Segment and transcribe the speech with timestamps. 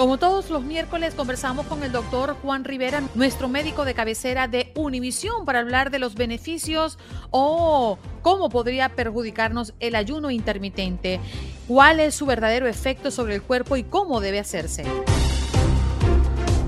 [0.00, 4.72] Como todos los miércoles conversamos con el doctor Juan Rivera, nuestro médico de cabecera de
[4.74, 6.98] Univisión, para hablar de los beneficios
[7.30, 11.20] o cómo podría perjudicarnos el ayuno intermitente,
[11.68, 14.84] cuál es su verdadero efecto sobre el cuerpo y cómo debe hacerse.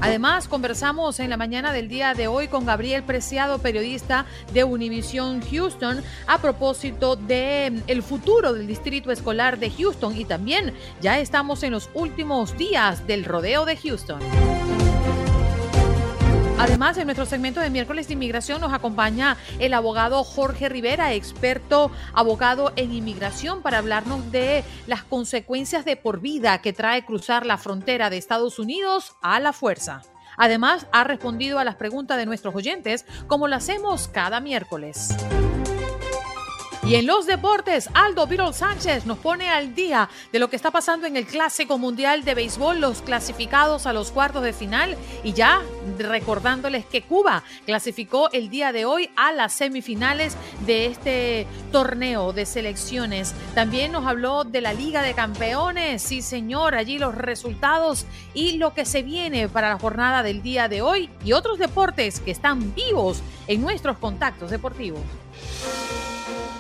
[0.03, 5.41] Además, conversamos en la mañana del día de hoy con Gabriel Preciado, periodista de Univision
[5.49, 11.21] Houston, a propósito de mm, el futuro del distrito escolar de Houston y también ya
[11.21, 14.19] estamos en los últimos días del rodeo de Houston.
[16.63, 21.91] Además, en nuestro segmento de miércoles de inmigración nos acompaña el abogado Jorge Rivera, experto
[22.13, 27.59] abogado en inmigración, para hablarnos de las consecuencias de por vida que trae cruzar la
[27.59, 30.03] frontera de Estados Unidos a la fuerza.
[30.37, 35.17] Además, ha respondido a las preguntas de nuestros oyentes, como lo hacemos cada miércoles.
[36.93, 40.71] Y en los deportes, Aldo Virol Sánchez nos pone al día de lo que está
[40.71, 45.33] pasando en el Clásico Mundial de Béisbol, los clasificados a los cuartos de final y
[45.33, 45.63] ya
[45.97, 52.45] recordándoles que Cuba clasificó el día de hoy a las semifinales de este torneo de
[52.45, 53.35] selecciones.
[53.55, 58.75] También nos habló de la Liga de Campeones, sí señor, allí los resultados y lo
[58.75, 62.75] que se viene para la jornada del día de hoy y otros deportes que están
[62.75, 65.01] vivos en nuestros contactos deportivos.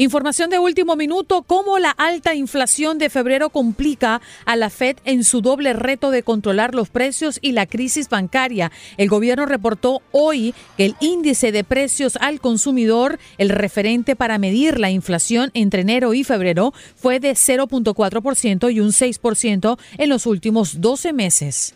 [0.00, 5.24] Información de último minuto, cómo la alta inflación de febrero complica a la Fed en
[5.24, 8.72] su doble reto de controlar los precios y la crisis bancaria.
[8.96, 14.80] El gobierno reportó hoy que el índice de precios al consumidor, el referente para medir
[14.80, 20.80] la inflación entre enero y febrero, fue de 0.4% y un 6% en los últimos
[20.80, 21.74] 12 meses.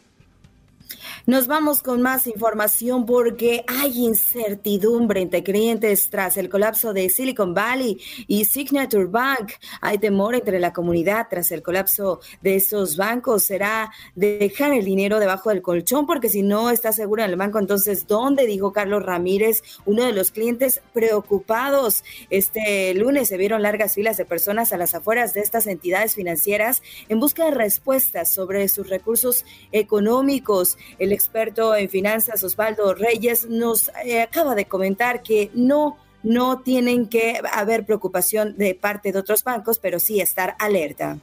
[1.26, 7.54] Nos vamos con más información porque hay incertidumbre entre clientes tras el colapso de Silicon
[7.54, 9.52] Valley y Signature Bank.
[9.80, 13.44] Hay temor entre la comunidad tras el colapso de esos bancos.
[13.44, 17.58] Será dejar el dinero debajo del colchón porque si no está seguro en el banco,
[17.58, 18.44] entonces ¿dónde?
[18.44, 22.04] Dijo Carlos Ramírez, uno de los clientes preocupados.
[22.28, 26.82] Este lunes se vieron largas filas de personas a las afueras de estas entidades financieras
[27.08, 30.76] en busca de respuestas sobre sus recursos económicos.
[30.98, 37.06] El experto en finanzas Osvaldo Reyes nos eh, acaba de comentar que no no tienen
[37.06, 41.18] que haber preocupación de parte de otros bancos, pero sí estar alerta.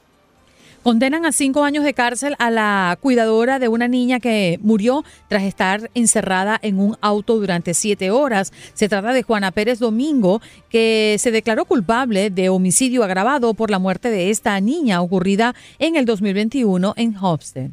[0.82, 5.44] Condenan a cinco años de cárcel a la cuidadora de una niña que murió tras
[5.44, 8.52] estar encerrada en un auto durante siete horas.
[8.74, 13.78] Se trata de Juana Pérez Domingo, que se declaró culpable de homicidio agravado por la
[13.78, 17.70] muerte de esta niña ocurrida en el 2021 en Hofstede.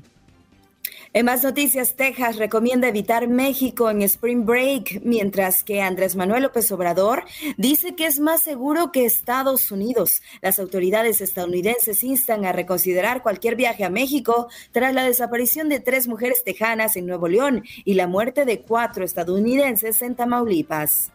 [1.12, 6.72] En más noticias, Texas recomienda evitar México en Spring Break, mientras que Andrés Manuel López
[6.72, 7.24] Obrador
[7.58, 10.22] dice que es más seguro que Estados Unidos.
[10.44, 16.08] Las autoridades estadounidenses instan a reconsiderar cualquier viaje a México tras la desaparición de tres
[16.08, 21.12] mujeres tejanas en Nuevo León y la muerte de cuatro estadounidenses en Tamaulipas.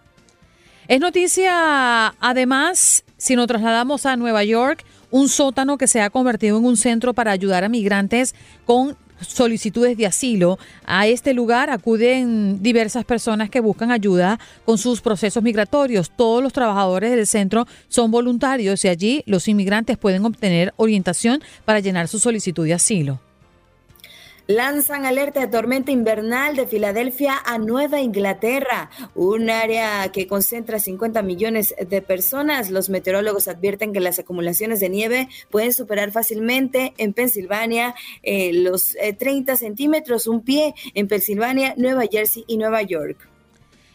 [0.88, 6.58] Es noticia, además, si nos trasladamos a Nueva York, un sótano que se ha convertido
[6.58, 8.34] en un centro para ayudar a migrantes
[8.66, 10.58] con solicitudes de asilo.
[10.84, 16.10] A este lugar acuden diversas personas que buscan ayuda con sus procesos migratorios.
[16.10, 21.80] Todos los trabajadores del centro son voluntarios y allí los inmigrantes pueden obtener orientación para
[21.80, 23.23] llenar su solicitud de asilo.
[24.46, 31.22] Lanzan alerta de tormenta invernal de Filadelfia a Nueva Inglaterra, un área que concentra 50
[31.22, 32.68] millones de personas.
[32.68, 38.94] Los meteorólogos advierten que las acumulaciones de nieve pueden superar fácilmente en Pensilvania eh, los
[39.18, 43.33] 30 eh, centímetros, un pie en Pensilvania, Nueva Jersey y Nueva York.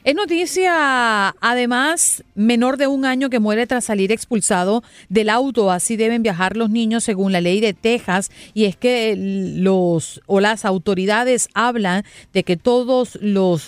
[0.09, 5.69] Es noticia, además, menor de un año que muere tras salir expulsado del auto.
[5.69, 8.31] Así deben viajar los niños según la ley de Texas.
[8.56, 13.67] Y es que los o las autoridades hablan de que todos los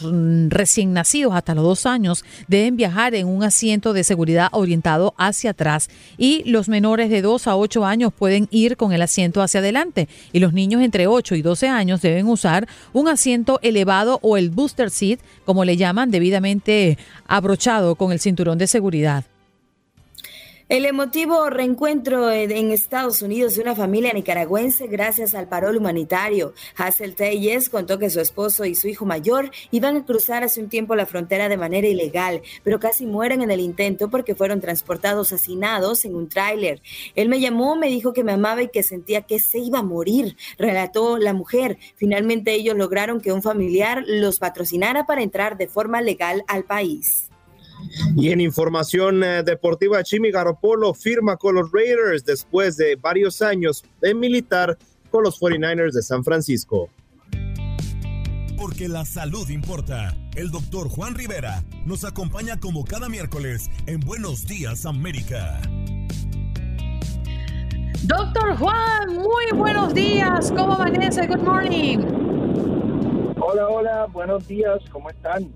[0.49, 5.51] recién nacidos hasta los dos años deben viajar en un asiento de seguridad orientado hacia
[5.51, 5.91] atrás.
[6.17, 10.09] Y los menores de dos a ocho años pueden ir con el asiento hacia adelante.
[10.33, 14.49] Y los niños entre 8 y 12 años deben usar un asiento elevado o el
[14.49, 16.30] booster seat, como le llaman, de
[17.27, 19.25] abrochado con el cinturón de seguridad.
[20.71, 26.53] El emotivo reencuentro en Estados Unidos de una familia nicaragüense gracias al parol humanitario.
[26.77, 30.69] Hassel Telles contó que su esposo y su hijo mayor iban a cruzar hace un
[30.69, 35.33] tiempo la frontera de manera ilegal, pero casi mueren en el intento porque fueron transportados
[35.33, 36.81] hacinados en un tráiler.
[37.15, 39.83] Él me llamó, me dijo que me amaba y que sentía que se iba a
[39.83, 41.79] morir, relató la mujer.
[41.97, 47.30] Finalmente ellos lograron que un familiar los patrocinara para entrar de forma legal al país.
[48.15, 53.83] Y en información eh, deportiva, Jimmy Garoppolo firma con los Raiders después de varios años
[54.01, 54.77] de militar
[55.09, 56.89] con los 49ers de San Francisco.
[58.57, 60.15] Porque la salud importa.
[60.35, 65.59] El doctor Juan Rivera nos acompaña como cada miércoles en Buenos Días América.
[68.03, 70.51] Doctor Juan, muy buenos días.
[70.55, 71.27] ¿Cómo amanece?
[71.27, 71.99] Good morning.
[73.39, 74.79] Hola, hola, buenos días.
[74.91, 75.51] ¿Cómo están?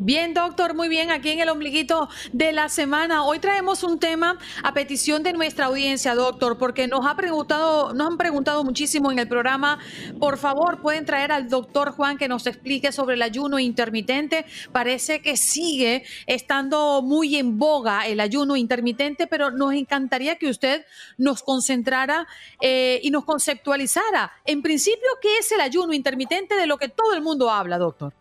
[0.00, 3.24] Bien, doctor, muy bien, aquí en el ombliguito de la semana.
[3.24, 8.06] Hoy traemos un tema a petición de nuestra audiencia, doctor, porque nos ha preguntado, nos
[8.06, 9.80] han preguntado muchísimo en el programa.
[10.20, 14.46] Por favor, pueden traer al doctor Juan que nos explique sobre el ayuno intermitente.
[14.70, 20.86] Parece que sigue estando muy en boga el ayuno intermitente, pero nos encantaría que usted
[21.16, 22.28] nos concentrara
[22.60, 24.30] eh, y nos conceptualizara.
[24.44, 28.12] En principio, ¿qué es el ayuno intermitente de lo que todo el mundo habla, doctor?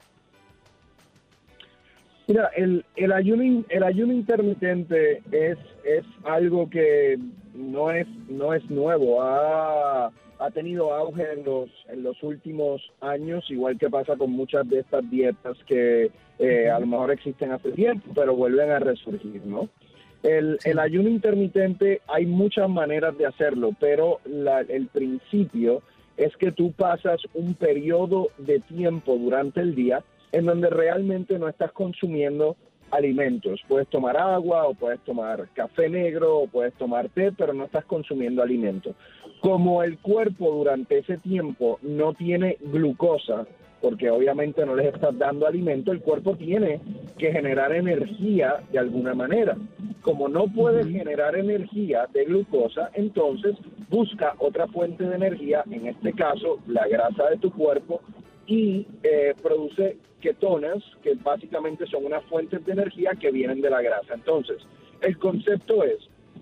[2.28, 7.18] Mira, el, el, ayuno, el ayuno intermitente es, es algo que
[7.56, 13.50] no es, no es nuevo, ha, ha tenido auge en los, en los últimos años,
[13.50, 17.72] igual que pasa con muchas de estas dietas que eh, a lo mejor existen hace
[17.72, 19.70] tiempo, pero vuelven a resurgir, ¿no?
[20.22, 25.82] El, el ayuno intermitente hay muchas maneras de hacerlo, pero la, el principio
[26.18, 31.48] es que tú pasas un periodo de tiempo durante el día en donde realmente no
[31.48, 32.56] estás consumiendo
[32.92, 33.62] alimentos.
[33.68, 37.86] Puedes tomar agua o puedes tomar café negro o puedes tomar té, pero no estás
[37.86, 38.96] consumiendo alimentos.
[39.42, 43.46] Como el cuerpo durante ese tiempo no tiene glucosa,
[43.82, 46.80] porque obviamente no les estás dando alimento, el cuerpo tiene
[47.18, 49.56] que generar energía de alguna manera.
[50.02, 53.56] Como no puedes generar energía de glucosa, entonces
[53.90, 58.02] busca otra fuente de energía, en este caso la grasa de tu cuerpo,
[58.48, 63.82] y eh, produce ketonas, que básicamente son unas fuentes de energía que vienen de la
[63.82, 64.16] grasa.
[64.16, 64.58] Entonces,
[65.02, 65.98] el concepto es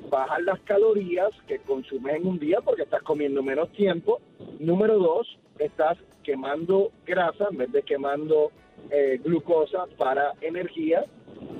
[0.09, 4.21] bajar las calorías que consumes en un día porque estás comiendo menos tiempo.
[4.59, 8.51] Número dos, estás quemando grasa en vez de quemando
[8.91, 11.05] eh, glucosa para energía.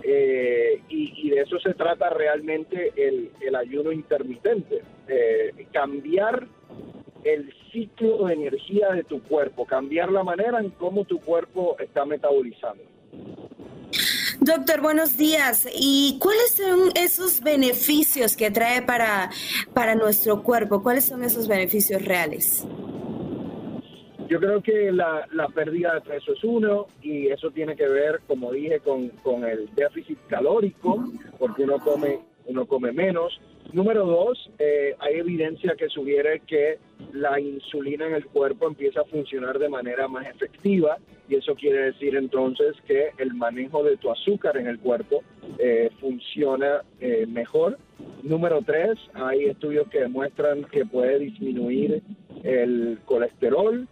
[0.03, 4.83] Eh, y, de eso se trata realmente el, el ayuno intermitente.
[5.71, 6.47] cambiar
[7.25, 12.05] el ciclo de energía de tu cuerpo, cambiar la manera en cómo tu cuerpo está
[12.05, 12.83] metabolizando.
[14.39, 15.67] Doctor, buenos días.
[15.73, 19.31] ¿Y cuáles son esos beneficios que trae para,
[19.73, 20.83] para nuestro cuerpo?
[20.83, 22.67] ¿Cuáles son esos beneficios reales?
[24.27, 28.21] Yo creo que la, la, pérdida de peso es uno y eso tiene que ver,
[28.27, 31.05] como dije, con, con el déficit calórico,
[31.39, 33.39] porque uno come, uno come menos.
[33.71, 36.79] Número dos, eh, hay evidencia que sugiere que
[37.15, 41.85] la insulina en el cuerpo empieza a funcionar de manera más efectiva y eso quiere
[41.85, 45.23] decir entonces que el manejo de tu azúcar en el cuerpo
[45.57, 47.77] eh, funciona eh, mejor.
[48.21, 52.03] Número tres, hay estudios que demuestran que puede disminuir
[52.43, 53.87] el colesterol.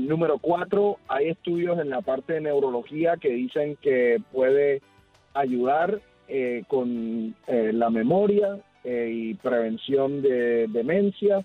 [0.00, 4.82] número cuatro, hay estudios en la parte de neurología que dicen que puede
[5.34, 6.00] ayudar
[6.68, 11.44] con la memoria, eh, y prevención de demencia.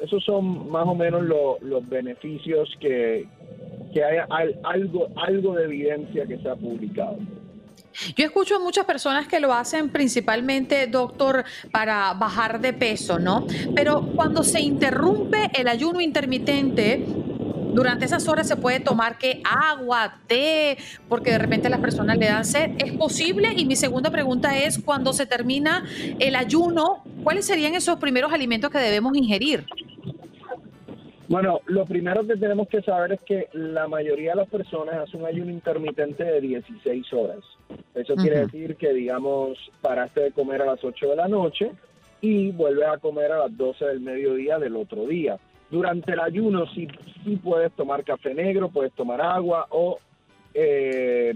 [0.00, 1.22] Esos son más o menos
[1.60, 3.26] los beneficios que,
[3.92, 4.18] que hay,
[4.62, 7.18] algo, algo de evidencia que se ha publicado.
[8.16, 13.46] Yo escucho muchas personas que lo hacen principalmente, doctor, para bajar de peso, ¿no?
[13.74, 17.04] Pero cuando se interrumpe el ayuno intermitente,
[17.78, 20.76] durante esas horas se puede tomar que agua, té,
[21.08, 22.72] porque de repente las personas le dan sed.
[22.84, 23.52] ¿Es posible?
[23.56, 25.84] Y mi segunda pregunta es, cuando se termina
[26.18, 29.64] el ayuno, ¿cuáles serían esos primeros alimentos que debemos ingerir?
[31.28, 35.20] Bueno, lo primero que tenemos que saber es que la mayoría de las personas hacen
[35.20, 37.44] un ayuno intermitente de 16 horas.
[37.94, 41.70] Eso quiere decir que, digamos, paraste de comer a las 8 de la noche
[42.20, 45.38] y vuelves a comer a las 12 del mediodía del otro día.
[45.70, 46.88] Durante el ayuno sí,
[47.24, 49.98] sí puedes tomar café negro, puedes tomar agua o
[50.54, 51.32] eh,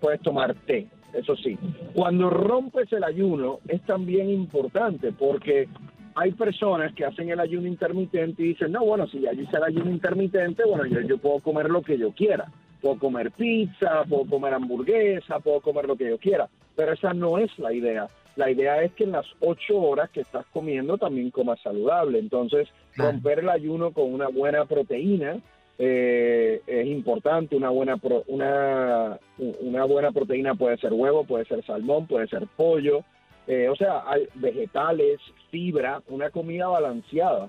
[0.00, 1.58] puedes tomar té, eso sí.
[1.94, 5.68] Cuando rompes el ayuno es también importante porque
[6.14, 9.64] hay personas que hacen el ayuno intermitente y dicen, no, bueno, si ya hice el
[9.64, 12.46] ayuno intermitente, bueno, yo, yo puedo comer lo que yo quiera.
[12.82, 16.48] Puedo comer pizza, puedo comer hamburguesa, puedo comer lo que yo quiera.
[16.76, 18.08] Pero esa no es la idea.
[18.36, 22.18] La idea es que en las ocho horas que estás comiendo también comas saludable.
[22.18, 25.40] Entonces, romper el ayuno con una buena proteína
[25.78, 27.56] eh, es importante.
[27.56, 27.96] Una buena,
[28.26, 33.04] una, una buena proteína puede ser huevo, puede ser salmón, puede ser pollo.
[33.46, 35.18] Eh, o sea, hay vegetales,
[35.50, 37.48] fibra, una comida balanceada.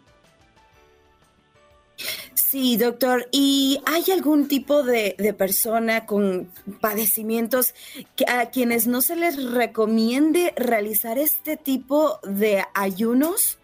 [2.52, 3.28] Sí, doctor.
[3.32, 6.50] ¿Y hay algún tipo de, persona con
[6.82, 7.74] padecimientos
[8.18, 13.58] que, a quienes no se les recomiende realizar este tipo de ayunos?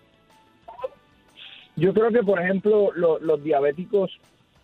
[1.75, 4.09] Yo creo que, por ejemplo, los diabéticos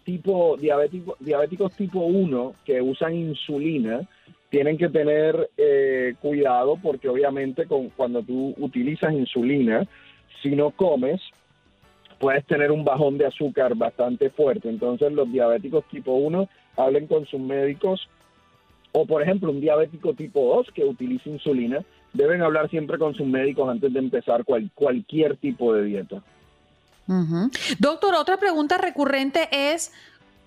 [0.06, 4.08] tipo diabético, diabéticos tipo 1 que usan insulina
[4.50, 9.86] tienen que tener eh, cuidado porque obviamente con, cuando tú utilizas insulina,
[10.42, 11.20] si no comes,
[12.24, 14.70] puedes tener un bajón de azúcar bastante fuerte.
[14.70, 18.08] Entonces los diabéticos tipo 1 hablen con sus médicos
[18.94, 23.27] o por ejemplo un diabético tipo 2 que utiliza insulina, deben hablar siempre con sus
[23.27, 26.24] médicos antes de empezar cualquier tipo de dieta.
[27.80, 29.92] Doctor, otra pregunta recurrente es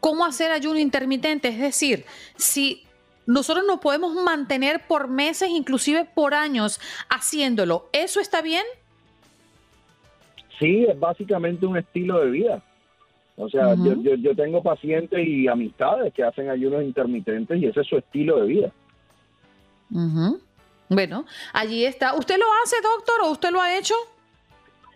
[0.00, 2.06] cómo hacer ayuno intermitente, es decir,
[2.36, 2.84] si
[3.26, 6.80] nosotros nos podemos mantener por meses, inclusive por años,
[7.10, 7.90] haciéndolo.
[7.92, 8.64] ¿Eso está bien?
[10.58, 12.62] Sí, es básicamente un estilo de vida.
[13.36, 17.86] O sea, yo, yo, tengo pacientes y amistades que hacen ayunos intermitentes y ese es
[17.86, 18.72] su estilo de vida.
[20.88, 22.14] Bueno, allí está.
[22.14, 23.94] ¿Usted lo hace, doctor, o usted lo ha hecho?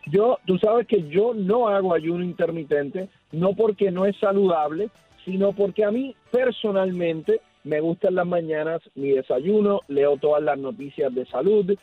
[0.06, 4.88] Yo, tú sabes que yo no hago ayuno intermitente, no porque no es saludable,
[5.24, 11.14] sino porque a mí personalmente me gustan las mañanas mi desayuno, leo todas las noticias
[11.14, 11.76] de salud.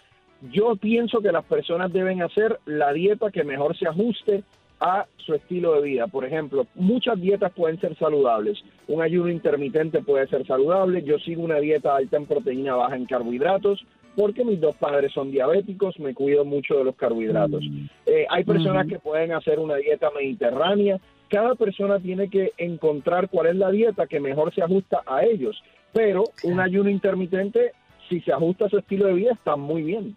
[0.51, 4.43] Yo pienso que las personas deben hacer la dieta que mejor se ajuste
[4.79, 6.07] a su estilo de vida.
[6.07, 8.59] Por ejemplo, muchas dietas pueden ser saludables.
[8.87, 11.03] Un ayuno intermitente puede ser saludable.
[11.03, 13.83] Yo sigo una dieta alta en proteína, baja en carbohidratos,
[14.15, 17.63] porque mis dos padres son diabéticos, me cuido mucho de los carbohidratos.
[17.63, 17.85] Mm.
[18.05, 23.47] Eh, hay personas que pueden hacer una dieta mediterránea, cada persona tiene que encontrar cuál
[23.47, 25.61] es la dieta que mejor se ajusta a ellos.
[25.93, 27.71] Pero un ayuno intermitente,
[28.07, 30.15] si se ajusta a su estilo de vida, está muy bien.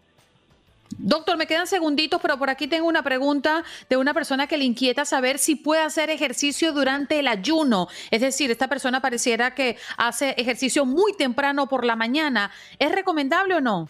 [0.98, 4.64] Doctor, me quedan segunditos, pero por aquí tengo una pregunta de una persona que le
[4.64, 7.88] inquieta saber si puede hacer ejercicio durante el ayuno.
[8.10, 12.50] Es decir, esta persona pareciera que hace ejercicio muy temprano por la mañana.
[12.78, 13.88] ¿Es recomendable o no?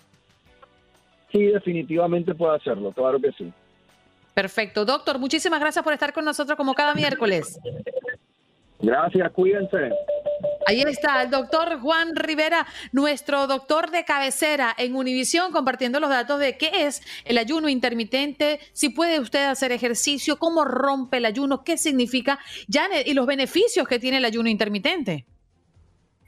[1.33, 3.52] Sí, definitivamente puede hacerlo, claro que sí.
[4.35, 4.85] Perfecto.
[4.85, 7.59] Doctor, muchísimas gracias por estar con nosotros como cada miércoles.
[8.80, 9.90] Gracias, cuídense.
[10.71, 16.39] Ahí está el doctor Juan Rivera, nuestro doctor de cabecera en Univisión, compartiendo los datos
[16.39, 21.65] de qué es el ayuno intermitente, si puede usted hacer ejercicio, cómo rompe el ayuno,
[21.65, 22.39] qué significa,
[22.71, 25.27] Janet, y los beneficios que tiene el ayuno intermitente.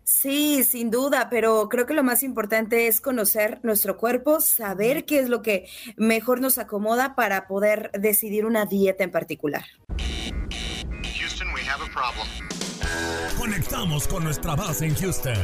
[0.03, 5.21] Sí, sin duda, pero creo que lo más importante es conocer nuestro cuerpo, saber qué
[5.21, 9.65] es lo que mejor nos acomoda para poder decidir una dieta en particular.
[11.17, 12.42] Houston, we have a problem.
[13.39, 15.35] Conectamos con nuestra base en Houston.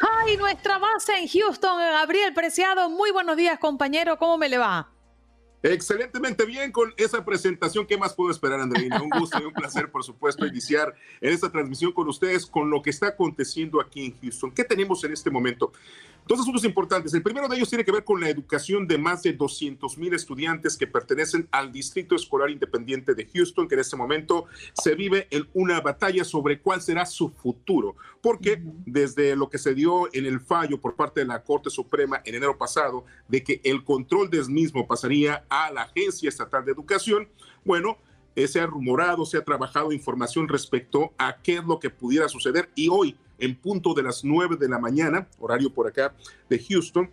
[0.00, 2.90] Ay, nuestra base en Houston, Gabriel Preciado.
[2.90, 4.18] Muy buenos días, compañero.
[4.18, 4.97] ¿Cómo me le va?
[5.62, 7.84] Excelentemente bien con esa presentación.
[7.84, 9.02] ¿Qué más puedo esperar, Andreina?
[9.02, 12.80] Un gusto y un placer, por supuesto, iniciar en esta transmisión con ustedes con lo
[12.80, 14.52] que está aconteciendo aquí en Houston.
[14.52, 15.72] ¿Qué tenemos en este momento?
[16.28, 17.14] Dos asuntos importantes.
[17.14, 20.12] El primero de ellos tiene que ver con la educación de más de 200 mil
[20.12, 25.26] estudiantes que pertenecen al Distrito Escolar Independiente de Houston, que en este momento se vive
[25.30, 27.96] en una batalla sobre cuál será su futuro.
[28.20, 32.20] Porque desde lo que se dio en el fallo por parte de la Corte Suprema
[32.24, 36.72] en enero pasado de que el control del mismo pasaría a la Agencia Estatal de
[36.72, 37.28] Educación,
[37.64, 37.98] bueno,
[38.34, 42.28] eh, se ha rumorado, se ha trabajado información respecto a qué es lo que pudiera
[42.28, 42.70] suceder.
[42.74, 46.14] Y hoy en punto de las 9 de la mañana, horario por acá
[46.48, 47.10] de Houston,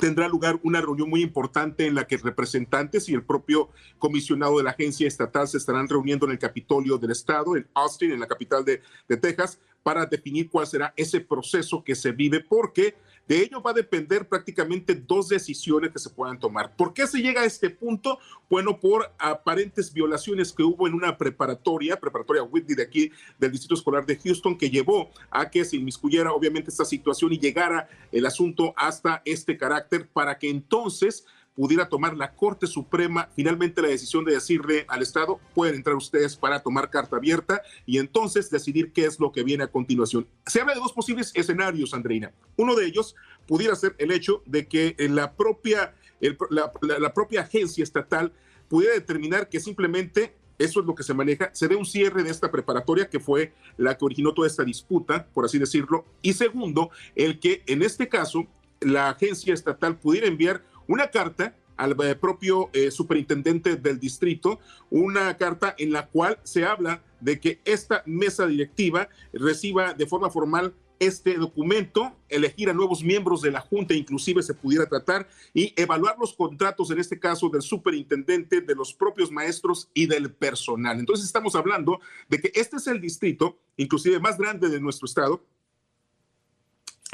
[0.00, 4.64] tendrá lugar una reunión muy importante en la que representantes y el propio comisionado de
[4.64, 8.26] la agencia estatal se estarán reuniendo en el Capitolio del Estado, en Austin, en la
[8.26, 13.42] capital de, de Texas, para definir cuál será ese proceso que se vive, porque de
[13.42, 16.76] ello va a depender prácticamente dos decisiones que se puedan tomar.
[16.76, 18.18] ¿Por qué se llega a este punto?
[18.50, 23.74] Bueno, por aparentes violaciones que hubo en una preparatoria, preparatoria Whitney de aquí del Distrito
[23.74, 28.26] Escolar de Houston, que llevó a que se inmiscuyera obviamente esta situación y llegara el
[28.26, 34.24] asunto hasta este carácter para que entonces pudiera tomar la Corte Suprema finalmente la decisión
[34.24, 39.04] de decirle al Estado, pueden entrar ustedes para tomar carta abierta y entonces decidir qué
[39.04, 40.26] es lo que viene a continuación.
[40.46, 42.32] Se habla de dos posibles escenarios, Andreina.
[42.56, 43.14] Uno de ellos
[43.46, 48.32] pudiera ser el hecho de que la propia, la propia agencia estatal
[48.68, 51.50] pudiera determinar que simplemente eso es lo que se maneja.
[51.52, 55.26] Se dé un cierre de esta preparatoria que fue la que originó toda esta disputa,
[55.34, 56.04] por así decirlo.
[56.22, 58.46] Y segundo, el que en este caso
[58.80, 64.60] la agencia estatal pudiera enviar una carta al eh, propio eh, superintendente del distrito,
[64.90, 70.30] una carta en la cual se habla de que esta mesa directiva reciba de forma
[70.30, 75.72] formal este documento, elegir a nuevos miembros de la Junta, inclusive se pudiera tratar, y
[75.76, 80.98] evaluar los contratos, en este caso del superintendente, de los propios maestros y del personal.
[80.98, 85.44] Entonces estamos hablando de que este es el distrito, inclusive más grande de nuestro estado,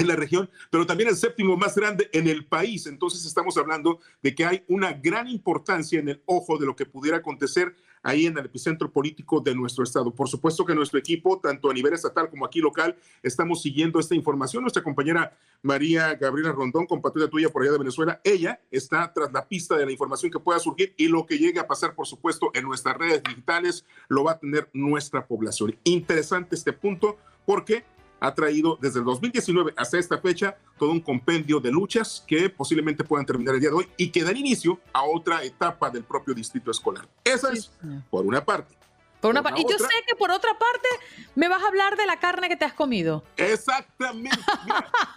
[0.01, 2.87] en la región, pero también el séptimo más grande en el país.
[2.87, 6.87] Entonces estamos hablando de que hay una gran importancia en el ojo de lo que
[6.87, 10.11] pudiera acontecer ahí en el epicentro político de nuestro estado.
[10.11, 14.15] Por supuesto que nuestro equipo, tanto a nivel estatal como aquí local, estamos siguiendo esta
[14.15, 14.63] información.
[14.63, 19.47] Nuestra compañera María Gabriela Rondón, compatriota tuya por allá de Venezuela, ella está tras la
[19.47, 22.51] pista de la información que pueda surgir y lo que llegue a pasar, por supuesto,
[22.55, 25.77] en nuestras redes digitales, lo va a tener nuestra población.
[25.85, 27.85] Interesante este punto porque
[28.21, 33.03] ha traído desde el 2019 hasta esta fecha todo un compendio de luchas que posiblemente
[33.03, 36.35] puedan terminar el día de hoy y que dan inicio a otra etapa del propio
[36.35, 37.09] distrito escolar.
[37.25, 37.71] Esa es
[38.11, 38.77] por una parte.
[39.21, 40.89] Por una y yo sé que por otra parte
[41.35, 43.23] me vas a hablar de la carne que te has comido.
[43.37, 44.39] Exactamente.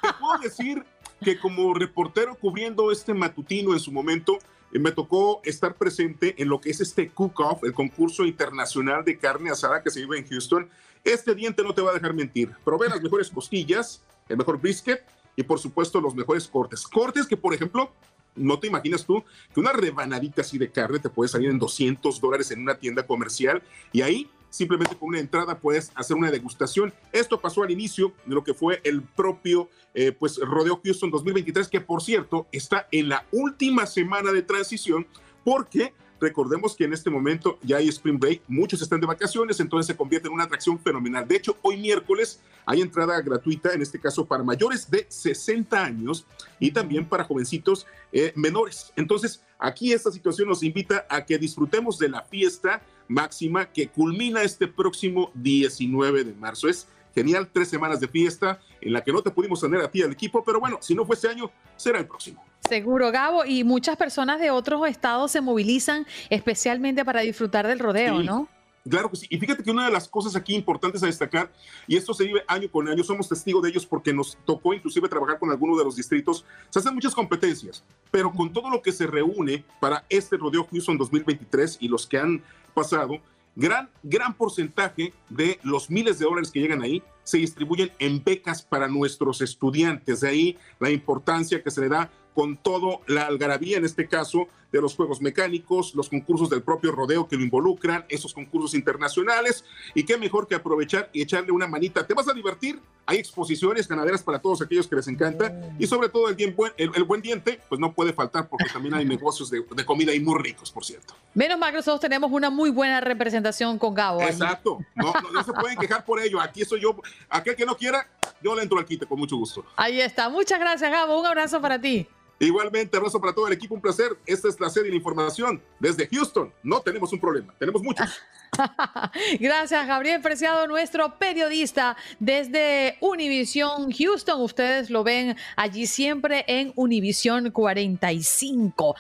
[0.02, 0.84] te puedo decir
[1.22, 4.40] que como reportero cubriendo este matutino en su momento,
[4.74, 9.18] eh, me tocó estar presente en lo que es este cook-off, el concurso internacional de
[9.18, 10.70] carne asada que se vive en Houston.
[11.04, 12.52] Este diente no te va a dejar mentir.
[12.64, 15.04] Probé las mejores costillas, el mejor brisket
[15.36, 16.88] y por supuesto los mejores cortes.
[16.88, 17.92] Cortes que, por ejemplo,
[18.36, 22.20] no te imaginas tú que una rebanadita así de carne te puede salir en 200
[22.20, 23.62] dólares en una tienda comercial
[23.92, 26.94] y ahí simplemente con una entrada puedes hacer una degustación.
[27.12, 31.68] Esto pasó al inicio de lo que fue el propio eh, pues Rodeo Houston 2023,
[31.68, 35.08] que por cierto está en la última semana de transición
[35.44, 39.88] porque Recordemos que en este momento ya hay Spring Break, muchos están de vacaciones, entonces
[39.88, 41.28] se convierte en una atracción fenomenal.
[41.28, 46.26] De hecho, hoy miércoles hay entrada gratuita, en este caso para mayores de 60 años
[46.62, 48.94] y también para jovencitos eh, menores.
[48.96, 54.44] Entonces, aquí esta situación nos invita a que disfrutemos de la fiesta máxima que culmina
[54.44, 56.70] este próximo 19 de marzo.
[56.70, 60.02] Es genial, tres semanas de fiesta en la que no te pudimos tener a ti
[60.02, 62.46] al equipo, pero bueno, si no fue este año, será el próximo.
[62.68, 68.24] Seguro, Gabo, y muchas personas de otros estados se movilizan especialmente para disfrutar del rodeo,
[68.24, 68.48] ¿no?
[68.90, 69.28] Claro que sí.
[69.30, 71.50] Y fíjate que una de las cosas aquí importantes a destacar,
[71.88, 75.08] y esto se vive año con año, somos testigos de ellos porque nos tocó inclusive
[75.08, 78.92] trabajar con algunos de los distritos, se hacen muchas competencias, pero con todo lo que
[78.92, 83.20] se reúne para este Rodeo Houston 2023 y los que han pasado,
[83.56, 88.62] gran, gran porcentaje de los miles de dólares que llegan ahí se distribuyen en becas
[88.62, 90.22] para nuestros estudiantes.
[90.22, 94.48] De ahí la importancia que se le da con todo la algarabía, en este caso,
[94.74, 99.64] de los juegos mecánicos, los concursos del propio rodeo que lo involucran, esos concursos internacionales,
[99.94, 102.06] y qué mejor que aprovechar y echarle una manita.
[102.06, 102.82] ¿Te vas a divertir?
[103.06, 106.74] Hay exposiciones ganaderas para todos aquellos que les encanta, y sobre todo el, bien buen,
[106.78, 110.42] el, buen diente, pues no puede faltar porque también hay negocios de, comida y muy
[110.42, 111.14] ricos, por cierto.
[111.36, 114.22] Menos mal que nosotros tenemos una muy buena representación con Gabo.
[114.24, 116.42] Exacto, no, no, se pueden quejar por ello.
[116.42, 118.08] Aquí soy yo, aquel que no quiera,
[118.42, 119.64] yo le entro al quite con mucho gusto.
[119.76, 122.08] Ahí está, muchas gracias Gabo, un abrazo para ti.
[122.44, 124.18] Igualmente, abrazo para todo el equipo, un placer.
[124.26, 126.52] Esta es la serie de información desde Houston.
[126.62, 128.22] No tenemos un problema, tenemos muchos.
[129.40, 134.42] Gracias, Gabriel Preciado, nuestro periodista desde Univisión Houston.
[134.42, 138.96] Ustedes lo ven allí siempre en Univisión 45.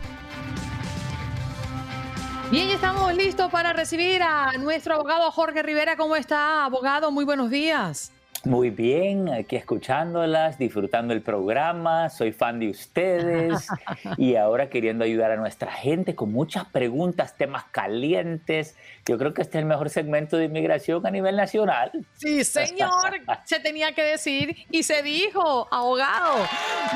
[2.52, 5.96] Bien, estamos listos para recibir a nuestro abogado Jorge Rivera.
[5.96, 7.10] ¿Cómo está, abogado?
[7.10, 8.12] Muy buenos días.
[8.44, 13.68] Muy bien, aquí escuchándolas, disfrutando el programa, soy fan de ustedes
[14.16, 18.74] y ahora queriendo ayudar a nuestra gente con muchas preguntas, temas calientes.
[19.06, 21.92] Yo creo que este es el mejor segmento de inmigración a nivel nacional.
[22.16, 26.44] Sí, señor, se tenía que decir y se dijo, abogado.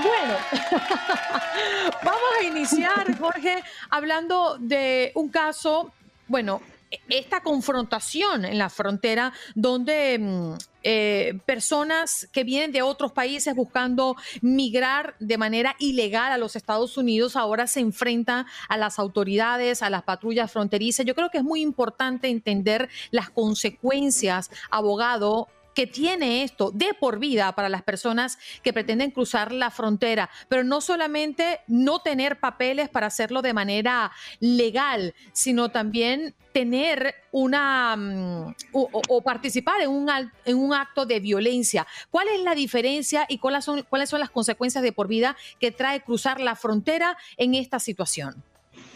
[0.03, 0.35] Bueno,
[2.03, 5.93] vamos a iniciar, Jorge, hablando de un caso,
[6.27, 6.61] bueno,
[7.09, 14.15] esta confrontación en la frontera donde mm, eh, personas que vienen de otros países buscando
[14.41, 19.91] migrar de manera ilegal a los Estados Unidos ahora se enfrentan a las autoridades, a
[19.91, 21.05] las patrullas fronterizas.
[21.05, 27.19] Yo creo que es muy importante entender las consecuencias, abogado, que tiene esto de por
[27.19, 32.89] vida para las personas que pretenden cruzar la frontera, pero no solamente no tener papeles
[32.89, 34.11] para hacerlo de manera
[34.41, 40.09] legal, sino también tener una mm, o, participar en un,
[40.47, 41.87] en un acto de violencia.
[42.11, 45.73] ¿Cuál es la diferencia y cuáles son, cuáles son las consecuencias de por vida que
[45.73, 48.43] trae cruzar la frontera en esta situación?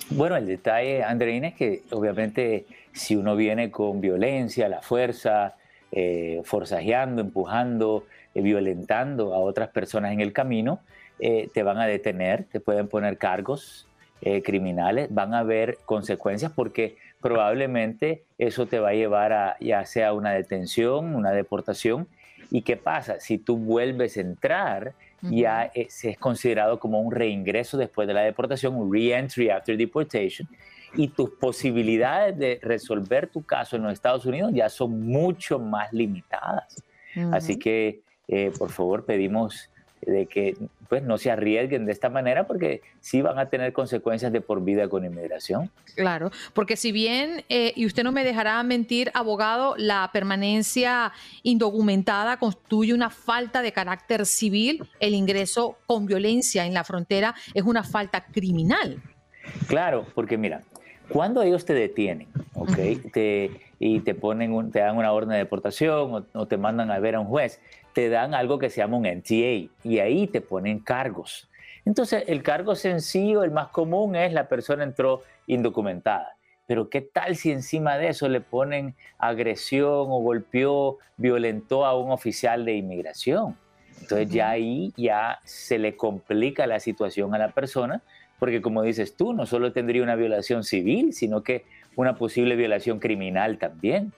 [0.09, 5.57] Bueno, el detalle, Andreina, es que obviamente si uno viene con violencia, la fuerza,
[5.93, 10.81] eh, forzajeando, empujando, eh, violentando a otras personas en el camino,
[11.19, 13.87] eh, te van a detener, te pueden poner cargos
[14.45, 20.13] criminales, van a haber consecuencias porque probablemente eso te va a llevar a ya sea
[20.13, 22.07] una detención, una deportación.
[22.51, 23.19] ¿Y qué pasa?
[23.19, 28.21] Si tú vuelves a entrar, ya es, es considerado como un reingreso después de la
[28.21, 30.47] deportación, un re-entry after deportation
[30.95, 35.93] y tus posibilidades de resolver tu caso en los Estados Unidos ya son mucho más
[35.93, 36.83] limitadas.
[37.33, 39.69] Así que, eh, por favor, pedimos
[40.03, 40.57] de que
[40.89, 44.63] pues, no se arriesguen de esta manera porque sí van a tener consecuencias de por
[44.63, 45.71] vida con inmigración.
[45.95, 52.39] Claro, porque si bien, eh, y usted no me dejará mentir, abogado, la permanencia indocumentada
[52.39, 57.85] constituye una falta de carácter civil, el ingreso con violencia en la frontera es una
[57.85, 59.03] falta criminal.
[59.67, 60.63] Claro, porque mira,
[61.13, 62.77] cuando ellos te detienen, ¿ok?
[63.13, 67.15] te, y te ponen, te dan una orden de deportación o, te mandan a ver
[67.17, 67.61] a un juez,
[67.93, 71.49] te dan algo que se llama un NTA y ahí te ponen cargos.
[71.85, 76.37] Entonces, el cargo sencillo, el más común es la persona entró indocumentada.
[76.67, 82.13] Pero ¿qué tal si encima de eso le ponen agresión o golpeó, violentó a un
[82.13, 83.57] oficial de inmigración?
[84.01, 88.03] Entonces ya ahí ya se le complica la situación a la persona
[88.41, 92.99] porque como dices tú, no solo tendría una violación civil, sino que una posible violación
[92.99, 94.13] criminal también.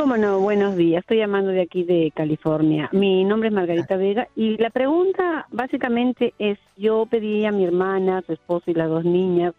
[0.00, 1.00] Cómo no, buenos días.
[1.00, 2.88] Estoy llamando de aquí de California.
[2.90, 8.22] Mi nombre es Margarita Vega y la pregunta básicamente es, yo pedí a mi hermana,
[8.26, 9.52] su esposo y las dos niñas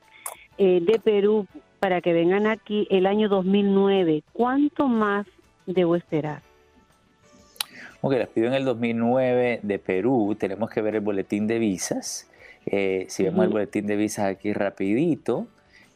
[0.58, 1.46] eh, de Perú
[1.80, 4.24] para que vengan aquí el año 2009.
[4.34, 5.28] ¿Cuánto más
[5.68, 6.42] debo esperar?
[8.02, 10.36] Ok, las pidió en el 2009 de Perú.
[10.40, 12.32] Tenemos que ver el boletín de visas.
[12.66, 15.46] Eh, si vemos el boletín de visas aquí rapidito,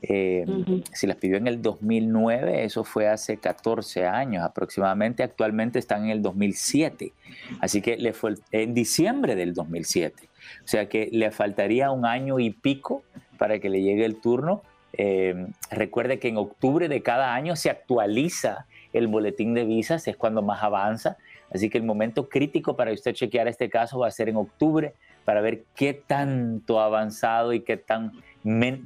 [0.08, 0.46] eh,
[0.94, 5.24] si las pidió en el 2009, eso fue hace 14 años aproximadamente.
[5.24, 7.12] Actualmente están en el 2007.
[7.60, 10.30] Así que le fue en diciembre del 2007.
[10.64, 13.04] O sea que le faltaría un año y pico
[13.40, 14.62] para que le llegue el turno.
[14.94, 20.16] Eh, recuerde que en octubre de cada año se actualiza el boletín de visas, es
[20.18, 21.18] cuando más avanza.
[21.52, 24.94] Así que el momento crítico para usted chequear este caso va a ser en octubre
[25.26, 28.12] para ver qué tanto ha avanzado y qué tan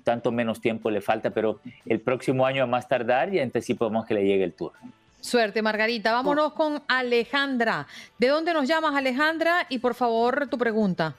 [0.03, 3.73] tanto menos tiempo le falta, pero el próximo año a más tardar y entonces sí
[3.73, 4.79] podemos que le llegue el turno.
[5.21, 6.13] Suerte, Margarita.
[6.13, 7.87] Vámonos con Alejandra.
[8.17, 9.65] ¿De dónde nos llamas, Alejandra?
[9.69, 11.15] Y por favor, tu pregunta.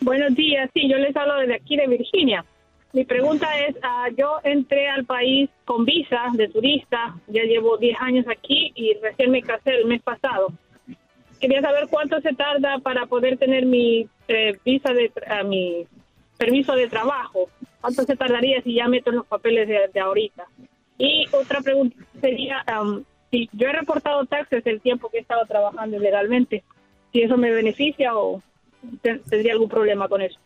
[0.00, 0.68] Buenos días.
[0.74, 2.44] Sí, yo les hablo desde aquí de Virginia.
[2.92, 7.96] Mi pregunta es, uh, yo entré al país con visa de turista, ya llevo 10
[8.00, 10.52] años aquí y recién me casé el mes pasado.
[11.38, 15.86] Quería saber cuánto se tarda para poder tener mi eh, visa de uh, mi
[16.38, 17.50] permiso de trabajo.
[17.80, 20.46] ¿Cuánto se tardaría si ya meto los papeles de, ahorita?
[20.96, 25.44] Y otra pregunta sería, um, si yo he reportado taxes el tiempo que he estado
[25.46, 26.64] trabajando ilegalmente,
[27.12, 28.42] si eso me beneficia o
[29.02, 30.38] tendría algún problema con eso.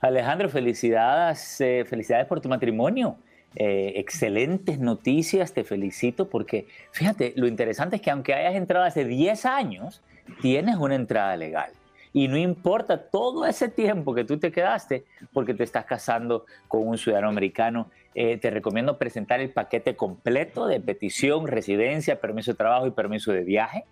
[0.00, 3.16] Alejandro, felicidades, eh, felicidades por tu matrimonio.
[3.54, 9.04] eh, excelentes noticias, te felicito porque fíjate, lo interesante es que aunque hayas entrado hace
[9.04, 10.00] 10 años,
[10.40, 11.70] tienes una entrada legal.
[12.12, 16.86] Y no importa todo ese tiempo que tú te quedaste porque te estás casando con
[16.86, 17.90] un ciudadano americano.
[18.14, 23.32] Eh, te recomiendo presentar el paquete completo de petición, residencia, permiso de trabajo y permiso
[23.32, 23.84] de viaje.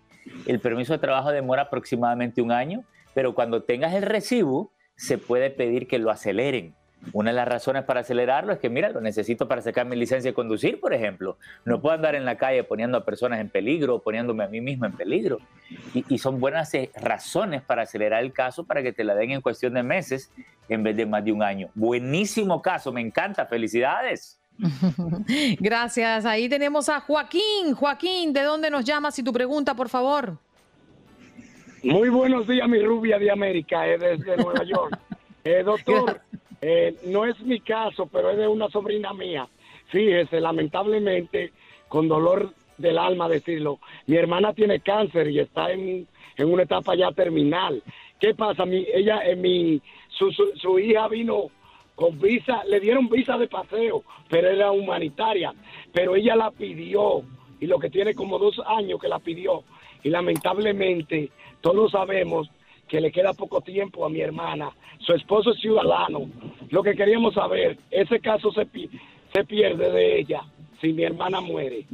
[0.45, 2.83] El permiso de trabajo demora aproximadamente un año,
[3.15, 6.75] pero cuando tengas el recibo, se puede pedir que lo aceleren
[7.13, 10.31] una de las razones para acelerarlo es que, mira, lo necesito para sacar mi licencia
[10.31, 11.37] de conducir, por ejemplo.
[11.65, 14.61] No puedo andar en la calle poniendo a personas en peligro o poniéndome a mí
[14.61, 15.39] mismo en peligro.
[15.93, 19.41] Y, son buenas eh, razones para acelerar el caso para que te la den en
[19.41, 20.31] cuestión de meses
[20.69, 21.69] en vez de más de un año.
[21.73, 23.45] Buenísimo caso, me encanta.
[23.45, 24.39] Felicidades.
[25.59, 26.25] Gracias.
[26.25, 27.73] Ahí tenemos a Joaquín.
[27.75, 30.37] Joaquín, ¿de dónde nos llamas y tu pregunta, por favor?
[31.83, 34.99] Muy buenos días, mi rubia de América, eh, desde Nueva York.
[35.43, 36.21] Eh, doctor,
[36.61, 39.47] eh, no es mi caso, pero es de una sobrina mía.
[39.87, 41.51] Fíjese, lamentablemente,
[41.87, 47.11] con dolor del alma decirlo, mi hermana tiene cáncer y está en, una etapa ya
[47.11, 47.83] terminal.
[48.19, 48.65] ¿Qué pasa?
[48.65, 51.47] Mi, ella, eh, mi, su, su, hija vino
[51.95, 55.53] con visa, le dieron visa de paseo, pero era humanitaria,
[55.91, 57.23] pero ella la pidió
[57.59, 59.63] y lo que tiene como dos años que la pidió
[60.03, 61.29] y lamentablemente
[61.61, 62.49] todos sabemos
[62.91, 64.69] que le queda poco tiempo a mi hermana.
[64.99, 66.29] Su esposo es ciudadano.
[66.69, 68.67] Lo que queríamos saber, ese caso se,
[69.33, 70.41] se pierde de ella
[70.81, 71.85] si mi hermana muere.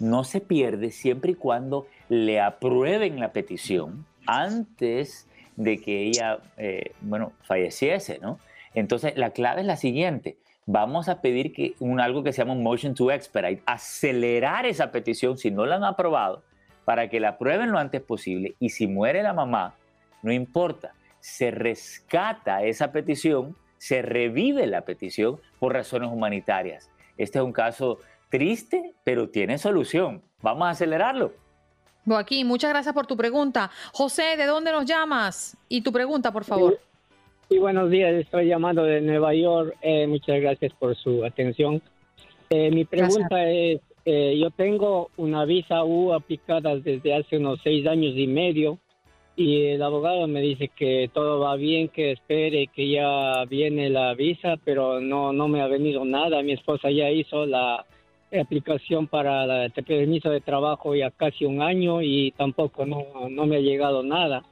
[0.00, 6.92] No se pierde siempre y cuando le aprueben la petición antes de que ella, eh,
[7.02, 8.38] bueno, falleciese, ¿no?
[8.74, 10.38] Entonces, la clave es la siguiente.
[10.64, 14.90] Vamos a pedir que un, algo que se llama un motion to expedite, acelerar esa
[14.90, 16.42] petición si no la han aprobado,
[16.86, 19.74] para que la aprueben lo antes posible y si muere la mamá,
[20.22, 26.88] no importa, se rescata esa petición, se revive la petición por razones humanitarias.
[27.18, 27.98] Este es un caso
[28.30, 30.22] triste, pero tiene solución.
[30.42, 31.32] Vamos a acelerarlo.
[32.06, 33.68] Joaquín, muchas gracias por tu pregunta.
[33.92, 35.56] José, ¿de dónde nos llamas?
[35.68, 36.78] Y tu pregunta, por favor.
[37.48, 39.76] Y, buenos días, estoy llamando de Nueva York.
[39.82, 41.82] Eh, muchas gracias por su atención.
[42.48, 47.84] Eh, mi pregunta es, eh, yo tengo una visa U aplicada desde hace unos seis
[47.88, 48.78] años y medio
[49.34, 54.14] y el abogado me dice que todo va bien, que espere, que ya viene la
[54.14, 56.40] visa, pero no, no me ha venido nada.
[56.44, 57.84] Mi esposa ya hizo la
[58.40, 63.56] aplicación para el permiso de trabajo ya casi un año y tampoco no, no me
[63.56, 64.44] ha llegado nada.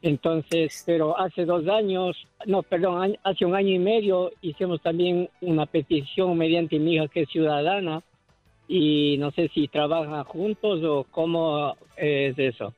[0.00, 5.66] Entonces, pero hace dos años, no, perdón, hace un año y medio hicimos también una
[5.66, 8.00] petición mediante mi hija que es ciudadana
[8.68, 12.74] y no sé si trabajan juntos o cómo es eso.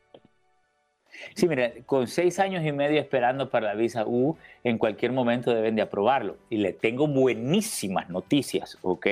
[1.34, 5.52] Sí, mira, con seis años y medio esperando para la visa U, en cualquier momento
[5.52, 6.36] deben de aprobarlo.
[6.48, 9.06] Y le tengo buenísimas noticias, ¿ok?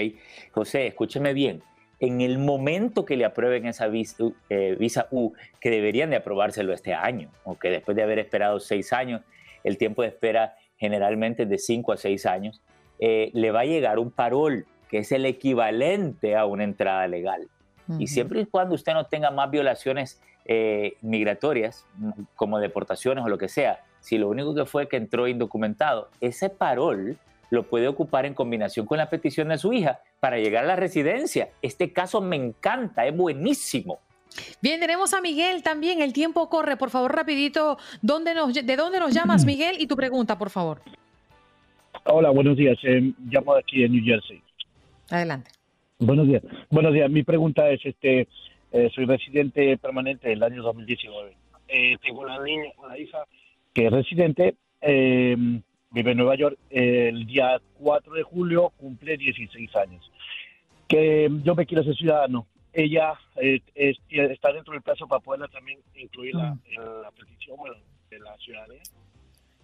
[0.53, 1.63] José, escúcheme bien.
[2.01, 6.73] En el momento que le aprueben esa visa, eh, visa U, que deberían de aprobárselo
[6.73, 7.65] este año, ¿ok?
[7.65, 9.23] Después de haber esperado seis años,
[9.65, 12.63] el tiempo de espera generalmente es de cinco a seis años,
[13.01, 17.49] eh, le va a llegar un parol que es el equivalente a una entrada legal.
[17.99, 21.87] Y siempre y cuando usted no tenga más violaciones eh, migratorias,
[22.37, 26.51] como deportaciones o lo que sea, si lo único que fue que entró indocumentado, ese
[26.51, 27.17] parol
[27.51, 30.77] lo puede ocupar en combinación con la petición de su hija para llegar a la
[30.77, 31.49] residencia.
[31.63, 34.01] Este caso me encanta, es buenísimo.
[34.61, 36.03] Bien, tenemos a Miguel también.
[36.03, 36.77] El tiempo corre.
[36.77, 39.77] Por favor, rapidito, ¿dónde nos, ¿de dónde nos llamas, Miguel?
[39.79, 40.83] Y tu pregunta, por favor.
[42.05, 42.79] Hola, buenos días.
[42.85, 44.43] Eh, llamo de aquí de New Jersey.
[45.11, 45.51] Adelante.
[45.99, 46.43] Buenos días.
[46.71, 47.11] Buenos días.
[47.11, 48.29] Mi pregunta es, este,
[48.73, 51.37] eh, soy residente permanente del año 2019.
[51.69, 53.19] Eh, tengo una niña, una hija
[53.73, 55.37] que es residente, eh,
[55.91, 56.59] vive en Nueva York.
[56.71, 60.11] el día 4 de julio cumple 16 años.
[60.87, 62.47] Que yo me quiero ser ciudadano.
[62.73, 66.61] Ella está dentro del plazo para poderla también incluirla mm.
[66.67, 67.57] en la petición
[68.11, 68.83] de la ciudadanía.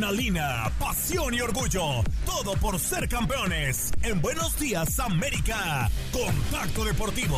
[0.00, 2.02] Adrenalina, pasión y orgullo.
[2.24, 3.92] Todo por ser campeones.
[4.02, 5.90] En Buenos Días América.
[6.10, 7.36] Contacto Deportivo.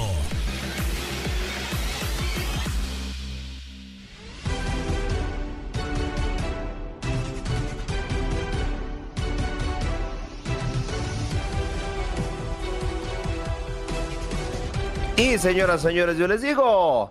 [15.17, 17.11] Y señoras, señores, yo les digo,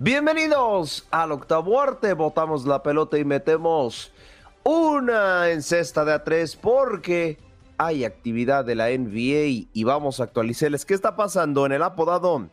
[0.00, 2.14] bienvenidos al octavo arte.
[2.14, 4.10] Botamos la pelota y metemos
[4.68, 7.38] una en cesta de A3 porque
[7.78, 12.50] hay actividad de la NBA y vamos a actualizarles qué está pasando en el apodado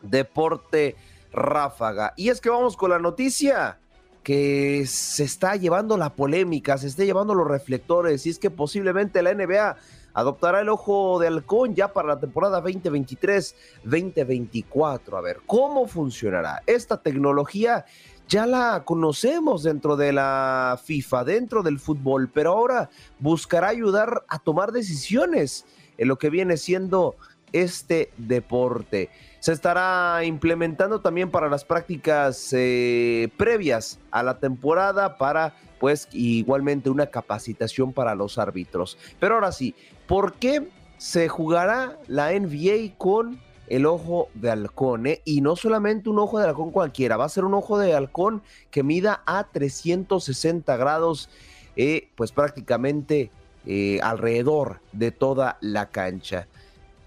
[0.00, 0.94] Deporte
[1.32, 2.14] Ráfaga.
[2.16, 3.80] Y es que vamos con la noticia
[4.22, 9.20] que se está llevando la polémica, se está llevando los reflectores y es que posiblemente
[9.20, 9.76] la NBA
[10.14, 15.18] adoptará el ojo de halcón ya para la temporada 2023-2024.
[15.18, 17.84] A ver, ¿cómo funcionará esta tecnología?
[18.28, 24.38] Ya la conocemos dentro de la FIFA, dentro del fútbol, pero ahora buscará ayudar a
[24.38, 25.64] tomar decisiones
[25.98, 27.16] en lo que viene siendo
[27.52, 29.10] este deporte.
[29.40, 36.90] Se estará implementando también para las prácticas eh, previas a la temporada para pues igualmente
[36.90, 38.98] una capacitación para los árbitros.
[39.20, 39.74] Pero ahora sí,
[40.06, 45.22] ¿por qué se jugará la NBA con el ojo de halcón, ¿eh?
[45.24, 48.42] y no solamente un ojo de halcón cualquiera, va a ser un ojo de halcón
[48.70, 51.30] que mida a 360 grados,
[51.76, 53.30] eh, pues prácticamente
[53.66, 56.46] eh, alrededor de toda la cancha.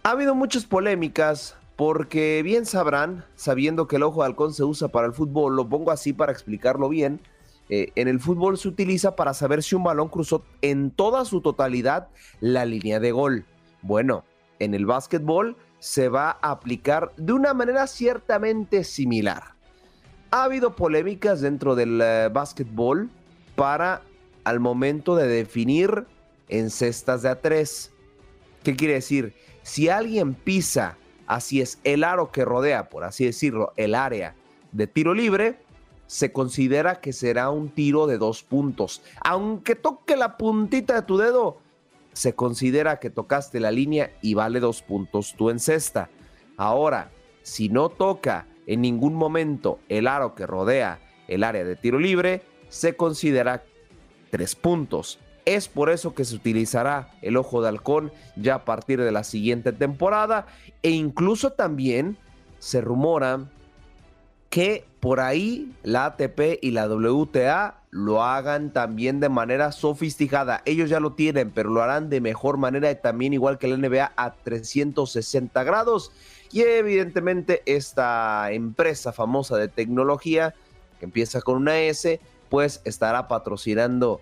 [0.04, 4.88] Ha habido muchas polémicas porque bien sabrán, sabiendo que el ojo de halcón se usa
[4.88, 7.20] para el fútbol, lo pongo así para explicarlo bien,
[7.70, 12.08] en el fútbol se utiliza para saber si un balón cruzó en toda su totalidad
[12.39, 13.46] la línea de gol.
[13.82, 14.24] Bueno,
[14.60, 19.55] en el básquetbol se va a aplicar de una manera ciertamente similar.
[20.31, 23.09] Ha habido polémicas dentro del eh, básquetbol
[23.55, 24.01] para
[24.43, 26.05] al momento de definir
[26.49, 27.89] en cestas de A3.
[28.63, 29.33] ¿Qué quiere decir?
[29.63, 34.35] Si alguien pisa, así es, el aro que rodea, por así decirlo, el área
[34.71, 35.59] de tiro libre,
[36.07, 39.01] se considera que será un tiro de dos puntos.
[39.23, 41.57] Aunque toque la puntita de tu dedo,
[42.17, 46.10] se considera que tocaste la línea y vale dos puntos tú en cesta.
[46.58, 47.12] Ahora,
[47.43, 52.41] si no toca en ningún momento el aro que rodea el área de tiro libre,
[52.69, 53.63] se considera
[54.32, 55.19] tres puntos.
[55.45, 59.23] Es por eso que se utilizará el ojo de halcón ya a partir de la
[59.23, 60.47] siguiente temporada
[60.82, 62.17] e incluso también
[62.58, 63.45] se rumora
[64.49, 70.62] que por ahí la ATP y la WTA lo hagan también de manera sofisticada.
[70.65, 73.75] Ellos ya lo tienen, pero lo harán de mejor manera y también igual que la
[73.75, 76.12] NBA a 360 grados.
[76.51, 80.53] Y evidentemente esta empresa famosa de tecnología,
[80.99, 84.21] que empieza con una S, pues estará patrocinando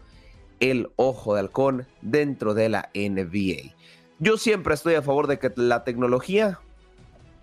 [0.59, 3.75] el ojo de halcón dentro de la NBA.
[4.19, 6.59] Yo siempre estoy a favor de que la tecnología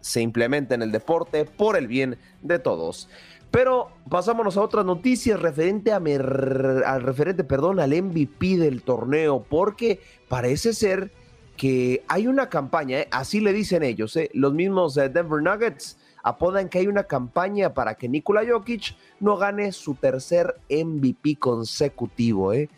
[0.01, 3.09] se implemente en el deporte por el bien de todos.
[3.53, 10.01] Pero pasámonos a otras noticias referente a al referente, perdón, al MVP del torneo, porque
[10.27, 11.13] parece ser
[11.55, 13.09] que hay una campaña, ¿eh?
[13.11, 14.31] así le dicen ellos, ¿eh?
[14.33, 19.71] los mismos Denver Nuggets apodan que hay una campaña para que Nikola Jokic no gane
[19.73, 22.55] su tercer MVP consecutivo.
[22.55, 22.71] ¿eh?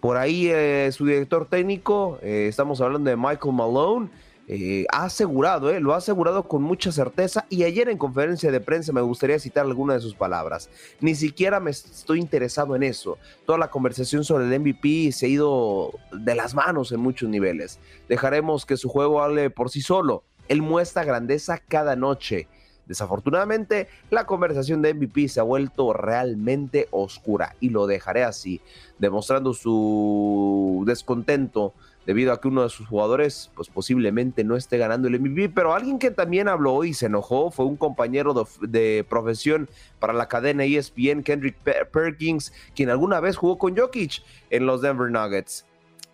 [0.00, 0.50] Por ahí
[0.90, 4.08] su director técnico, estamos hablando de Michael Malone,
[4.46, 8.60] eh, ha asegurado, eh, lo ha asegurado con mucha certeza y ayer en conferencia de
[8.60, 10.68] prensa me gustaría citar alguna de sus palabras.
[11.00, 13.18] Ni siquiera me estoy interesado en eso.
[13.46, 17.78] Toda la conversación sobre el MVP se ha ido de las manos en muchos niveles.
[18.08, 20.24] Dejaremos que su juego hable por sí solo.
[20.48, 22.46] Él muestra grandeza cada noche.
[22.86, 28.60] Desafortunadamente, la conversación de MVP se ha vuelto realmente oscura y lo dejaré así,
[28.98, 31.72] demostrando su descontento
[32.06, 35.74] debido a que uno de sus jugadores pues posiblemente no esté ganando el MVP, pero
[35.74, 40.64] alguien que también habló y se enojó fue un compañero de, profesión para la cadena
[40.64, 41.56] ESPN, Kendrick
[41.92, 45.64] Perkins, quien alguna vez jugó con Jokic en los Denver Nuggets.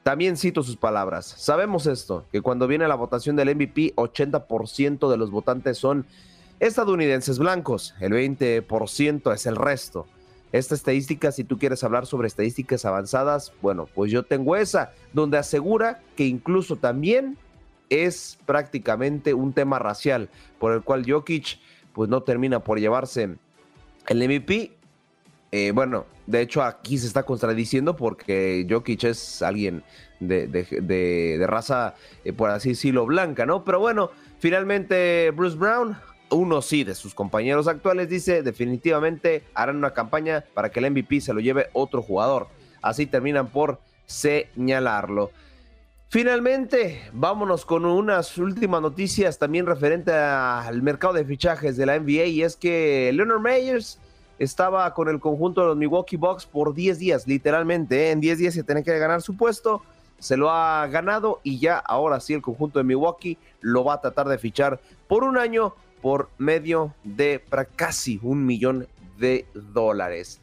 [0.02, 1.26] También cito sus palabras.
[1.26, 6.06] Sabemos esto, que cuando viene la votación del MVP, 80% de los votantes son
[6.58, 10.06] estadounidenses blancos, el 20% es el resto.
[10.52, 15.38] Esta estadística, si tú quieres hablar sobre estadísticas avanzadas, bueno, pues yo tengo esa, donde
[15.38, 17.36] asegura que incluso también
[17.88, 21.58] es prácticamente un tema racial por el cual Jokic
[21.92, 23.36] pues no termina por llevarse
[24.08, 24.72] el MVP.
[25.52, 29.82] Eh, bueno, de hecho aquí se está contradiciendo porque Jokic es alguien
[30.20, 31.94] de, de- de- raza,
[32.24, 33.64] eh, por así decirlo, blanca, ¿no?
[33.64, 35.96] Pero bueno, finalmente Bruce Brown,
[36.30, 41.20] uno sí de sus compañeros actuales, dice definitivamente harán una campaña para que el MVP
[41.20, 42.48] se lo lleve otro jugador.
[42.82, 45.30] Así terminan por señalarlo.
[46.08, 52.24] Finalmente, vámonos con unas últimas noticias también referente al mercado de fichajes de la NBA
[52.24, 54.00] y es que Leonard Meyers
[54.40, 58.10] estaba con el conjunto de los Milwaukee Bucks por 10 días, literalmente, ¿eh?
[58.10, 59.82] en 10 días se tiene que ganar su puesto,
[60.18, 64.00] se lo ha ganado y ya ahora sí el conjunto de Milwaukee lo va a
[64.00, 68.86] tratar de fichar por un año por medio de pra- casi un millón
[69.18, 70.40] de dólares.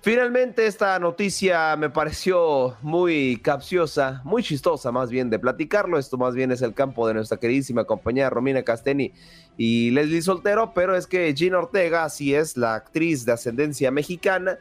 [0.00, 5.98] Finalmente esta noticia me pareció muy capciosa, muy chistosa más bien de platicarlo.
[5.98, 9.12] Esto más bien es el campo de nuestra queridísima compañera Romina Casteni
[9.56, 14.58] y Leslie Soltero, pero es que Gina Ortega, así es, la actriz de ascendencia mexicana,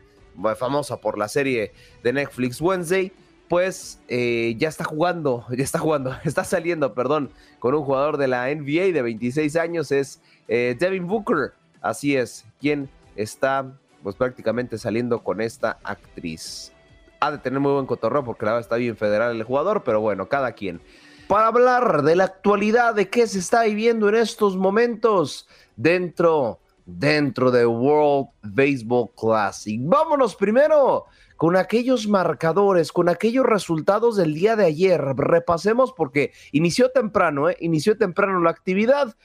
[0.57, 1.71] famosa por la serie
[2.03, 3.11] de Netflix Wednesday,
[3.47, 8.27] pues eh, ya está jugando, ya está jugando, está saliendo, perdón, con un jugador de
[8.27, 13.71] la NBA de 26 años, es eh, Devin Booker, así es, quien está
[14.03, 16.71] pues prácticamente saliendo con esta actriz.
[17.19, 19.99] Ha de tener muy buen cotorreo porque la verdad está bien federal el jugador, pero
[19.99, 20.81] bueno, cada quien.
[21.27, 27.51] Para hablar de la actualidad, de qué se está viviendo en estos momentos dentro, dentro
[27.51, 29.79] de World Baseball Classic.
[29.83, 34.99] Vámonos primero con aquellos marcadores, con aquellos resultados del día de ayer.
[35.15, 37.57] Repasemos porque inició temprano, ¿eh?
[37.59, 39.15] inició temprano la actividad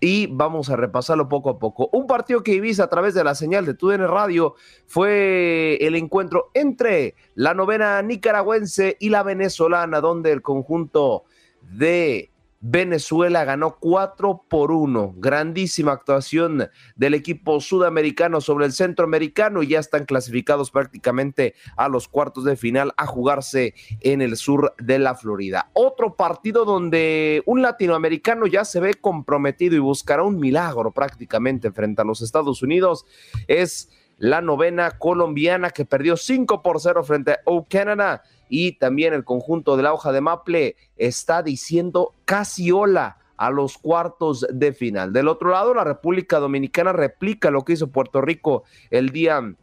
[0.00, 1.90] y vamos a repasarlo poco a poco.
[1.92, 4.54] Un partido que viste a través de la señal de TUDN Radio
[4.86, 11.24] fue el encuentro entre la novena nicaragüense y la venezolana, donde el conjunto
[11.62, 12.30] de
[12.60, 15.14] Venezuela ganó 4 por 1.
[15.16, 22.08] Grandísima actuación del equipo sudamericano sobre el centroamericano y ya están clasificados prácticamente a los
[22.08, 25.70] cuartos de final a jugarse en el sur de la Florida.
[25.72, 32.02] Otro partido donde un latinoamericano ya se ve comprometido y buscará un milagro prácticamente frente
[32.02, 33.06] a los Estados Unidos
[33.46, 39.14] es la novena colombiana que perdió 5 por 0 frente a O Canada y también
[39.14, 44.72] el conjunto de la hoja de Maple está diciendo casi hola a los cuartos de
[44.72, 45.12] final.
[45.12, 49.54] Del otro lado, la República Dominicana replica lo que hizo Puerto Rico el día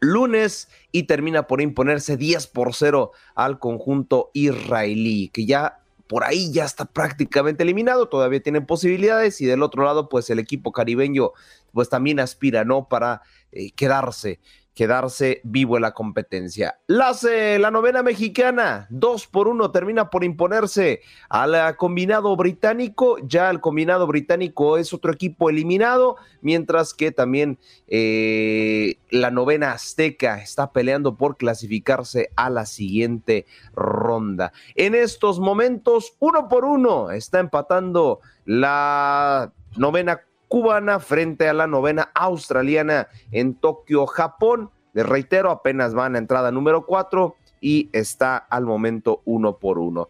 [0.00, 6.52] lunes y termina por imponerse 10 por 0 al conjunto israelí, que ya por ahí
[6.52, 11.32] ya está prácticamente eliminado, todavía tienen posibilidades y del otro lado pues el equipo caribeño
[11.72, 12.88] pues también aspira, ¿no?
[12.88, 13.22] Para
[13.52, 14.40] eh, quedarse
[14.78, 16.78] quedarse vivo en la competencia.
[16.86, 23.16] Las, eh, la novena mexicana, 2 por 1, termina por imponerse al combinado británico.
[23.24, 27.58] Ya el combinado británico es otro equipo eliminado, mientras que también
[27.88, 34.52] eh, la novena azteca está peleando por clasificarse a la siguiente ronda.
[34.76, 42.10] En estos momentos, uno por uno, está empatando la novena cubana frente a la novena
[42.14, 44.70] australiana en Tokio, Japón.
[44.94, 50.08] Les reitero, apenas van a entrada número 4 y está al momento uno por uno.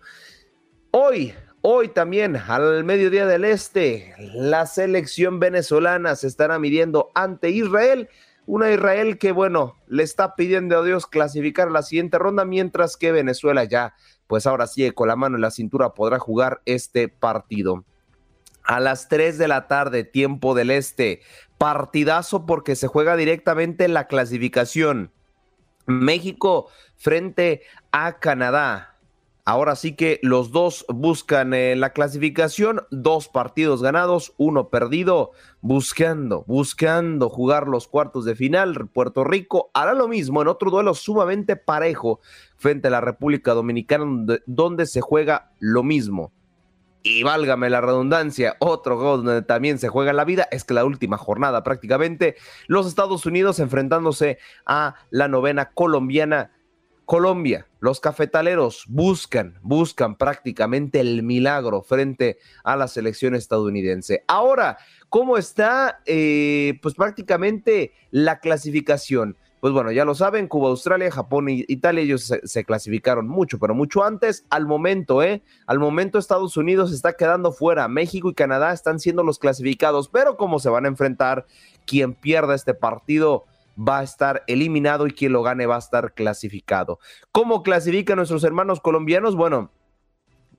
[0.92, 8.08] Hoy, hoy también al mediodía del este, la selección venezolana se estará midiendo ante Israel.
[8.46, 13.12] Una Israel que, bueno, le está pidiendo a Dios clasificar la siguiente ronda, mientras que
[13.12, 13.94] Venezuela ya,
[14.26, 17.84] pues ahora sí, con la mano en la cintura podrá jugar este partido
[18.68, 21.22] a las 3 de la tarde, tiempo del este.
[21.56, 25.10] Partidazo porque se juega directamente en la clasificación.
[25.86, 28.94] México frente a Canadá.
[29.46, 35.30] Ahora sí que los dos buscan eh, la clasificación, dos partidos ganados, uno perdido,
[35.62, 38.88] buscando, buscando jugar los cuartos de final.
[38.88, 42.20] Puerto Rico hará lo mismo en otro duelo sumamente parejo
[42.58, 46.32] frente a la República Dominicana, donde se juega lo mismo
[47.02, 50.84] y válgame la redundancia, otro juego donde también se juega la vida, es que la
[50.84, 52.36] última jornada prácticamente,
[52.66, 56.52] los Estados Unidos enfrentándose a la novena colombiana.
[57.04, 64.24] Colombia, los cafetaleros buscan, buscan prácticamente el milagro frente a la selección estadounidense.
[64.28, 64.76] Ahora,
[65.08, 69.38] ¿cómo está eh, pues prácticamente la clasificación?
[69.60, 73.74] Pues bueno, ya lo saben, Cuba, Australia, Japón e Italia, ellos se, clasificaron mucho, pero
[73.74, 74.44] mucho antes.
[74.50, 75.42] Al momento, ¿eh?
[75.66, 77.88] Al momento Estados Unidos está quedando fuera.
[77.88, 81.46] México y Canadá están siendo los clasificados, pero como se van a enfrentar,
[81.86, 83.46] quien pierda este partido
[83.76, 87.00] va a estar eliminado y quien lo gane va a estar clasificado.
[87.32, 89.34] ¿Cómo clasifican nuestros hermanos colombianos?
[89.34, 89.72] Bueno,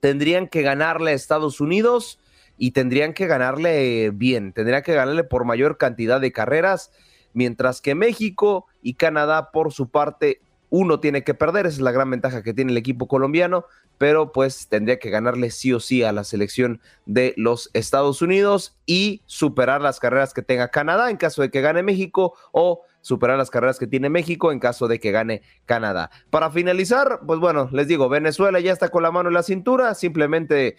[0.00, 2.18] tendrían que ganarle a Estados Unidos
[2.58, 6.92] y tendrían que ganarle bien, tendrían que ganarle por mayor cantidad de carreras,
[7.32, 11.90] mientras que México y Canadá por su parte uno tiene que perder, esa es la
[11.90, 13.64] gran ventaja que tiene el equipo colombiano,
[13.98, 18.76] pero pues tendría que ganarle sí o sí a la selección de los Estados Unidos
[18.86, 23.38] y superar las carreras que tenga Canadá en caso de que gane México o superar
[23.38, 26.10] las carreras que tiene México en caso de que gane Canadá.
[26.30, 29.94] Para finalizar, pues bueno, les digo, Venezuela ya está con la mano en la cintura,
[29.94, 30.76] simplemente eh,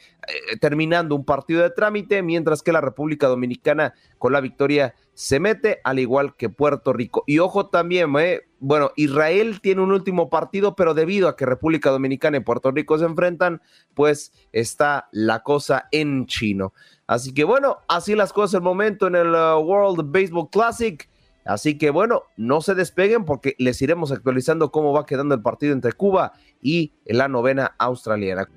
[0.59, 5.82] terminando un partido de trámite, mientras que la República Dominicana con la victoria se mete,
[5.84, 7.24] al igual que Puerto Rico.
[7.28, 11.89] Y ojo también, eh, bueno, Israel tiene un último partido, pero debido a que República
[11.89, 13.61] Dominicana y Puerto Rico se enfrentan,
[13.93, 16.74] pues está la cosa en chino.
[17.07, 21.09] Así que bueno, así las cosas el momento en el uh, World Baseball Classic.
[21.46, 25.74] Así que bueno, no se despeguen porque les iremos actualizando cómo va quedando el partido
[25.74, 28.48] entre Cuba y la novena australiana.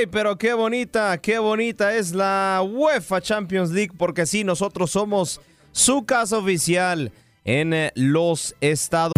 [0.00, 5.42] Ay, pero qué bonita, qué bonita es la UEFA Champions League, porque sí, nosotros somos
[5.72, 7.12] su casa oficial
[7.44, 9.12] en eh, los estados.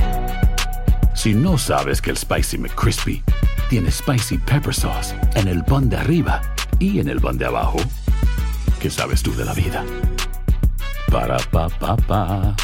[1.15, 3.23] Si no sabes que el Spicy McCrispy
[3.71, 6.43] tiene Spicy Pepper Sauce en el pan de arriba
[6.81, 7.79] y en el pan de abajo,
[8.81, 9.85] ¿qué sabes tú de la vida?
[11.13, 12.57] Para, pa, pa, pa.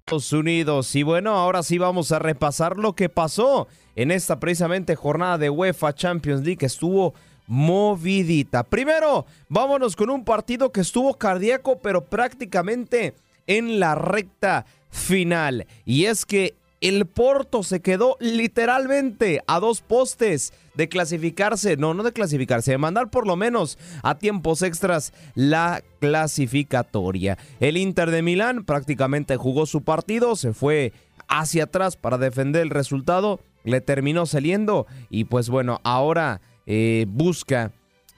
[0.00, 0.96] Estados Unidos.
[0.96, 5.50] Y bueno, ahora sí vamos a repasar lo que pasó en esta precisamente jornada de
[5.50, 7.14] UEFA Champions League que estuvo
[7.48, 8.62] movidita.
[8.62, 13.14] Primero, vámonos con un partido que estuvo cardíaco, pero prácticamente
[13.46, 15.66] en la recta final.
[15.84, 22.02] Y es que el Porto se quedó literalmente a dos postes de clasificarse, no, no
[22.02, 27.38] de clasificarse, de mandar por lo menos a tiempos extras la clasificatoria.
[27.60, 30.92] El Inter de Milán prácticamente jugó su partido, se fue
[31.28, 37.72] hacia atrás para defender el resultado le terminó saliendo y pues bueno, ahora eh, busca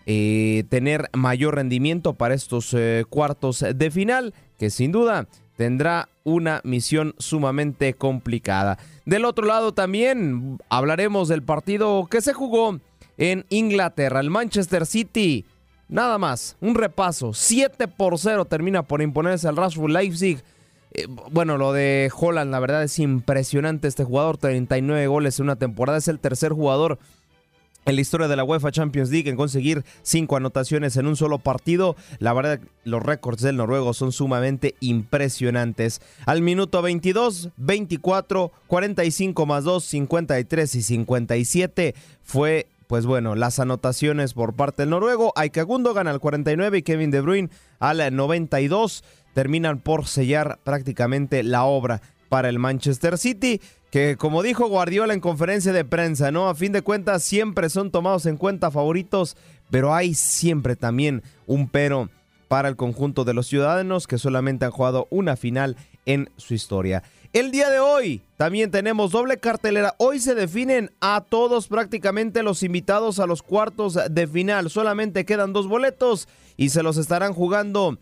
[0.06, 5.26] eh, tener mayor rendimiento para estos eh, cuartos de final, que sin duda
[5.56, 8.78] tendrá una misión sumamente complicada.
[9.06, 12.78] Del otro lado también hablaremos del partido que se jugó
[13.16, 15.44] en Inglaterra, el Manchester City.
[15.88, 20.42] Nada más, un repaso, 7 por 0 termina por imponerse al Rashford Leipzig
[20.92, 25.56] eh, bueno, lo de Holland, la verdad es impresionante este jugador, 39 goles en una
[25.56, 26.98] temporada, es el tercer jugador
[27.88, 31.38] en la historia de la UEFA Champions League en conseguir cinco anotaciones en un solo
[31.38, 31.96] partido.
[32.18, 36.02] La verdad, los récords del noruego son sumamente impresionantes.
[36.26, 44.32] Al minuto 22, 24, 45 más 2, 53 y 57 fue pues bueno, las anotaciones
[44.32, 45.32] por parte del noruego.
[45.36, 49.04] Aika gana al 49 y Kevin De Bruyne al 92
[49.34, 53.60] terminan por sellar prácticamente la obra para el Manchester City,
[53.90, 56.48] que como dijo Guardiola en conferencia de prensa, ¿no?
[56.48, 59.36] A fin de cuentas siempre son tomados en cuenta favoritos,
[59.70, 62.10] pero hay siempre también un pero
[62.48, 65.76] para el conjunto de los ciudadanos que solamente han jugado una final
[66.06, 67.02] en su historia.
[67.34, 69.94] El día de hoy también tenemos doble cartelera.
[69.98, 74.70] Hoy se definen a todos prácticamente los invitados a los cuartos de final.
[74.70, 76.26] Solamente quedan dos boletos
[76.56, 77.98] y se los estarán jugando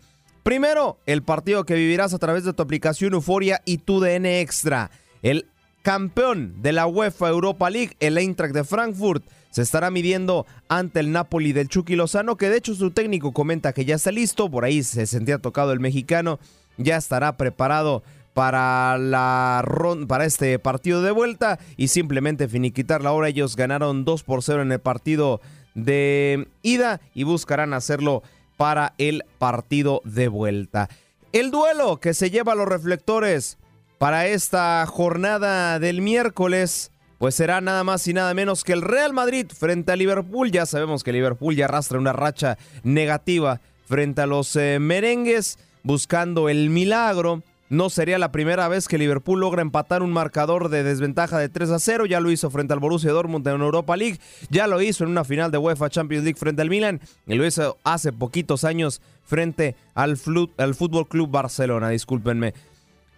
[0.47, 4.91] Primero, el partido que vivirás a través de tu aplicación Euforia y tu DN Extra.
[5.21, 5.47] El
[5.81, 11.11] campeón de la UEFA Europa League, el Eintracht de Frankfurt, se estará midiendo ante el
[11.11, 14.63] Napoli del Chucky Lozano, que de hecho su técnico comenta que ya está listo, por
[14.63, 16.39] ahí se sentía tocado el mexicano,
[16.77, 18.01] ya estará preparado
[18.33, 19.65] para la
[20.07, 23.27] para este partido de vuelta y simplemente finiquitar la hora.
[23.27, 25.41] Ellos ganaron 2 por 0 en el partido
[25.75, 28.23] de ida y buscarán hacerlo
[28.57, 30.89] para el partido de vuelta.
[31.31, 33.57] El duelo que se lleva a los reflectores
[33.97, 39.13] para esta jornada del miércoles, pues será nada más y nada menos que el Real
[39.13, 40.51] Madrid frente a Liverpool.
[40.51, 46.49] Ya sabemos que Liverpool ya arrastra una racha negativa frente a los eh, merengues, buscando
[46.49, 51.37] el milagro no sería la primera vez que Liverpool logra empatar un marcador de desventaja
[51.37, 52.05] de 3 a 0.
[52.05, 54.19] Ya lo hizo frente al Borussia Dortmund en Europa League.
[54.49, 57.01] Ya lo hizo en una final de UEFA Champions League frente al Milan.
[57.25, 60.17] Y lo hizo hace poquitos años frente al,
[60.57, 61.89] al Fútbol Club Barcelona.
[61.89, 62.53] Discúlpenme.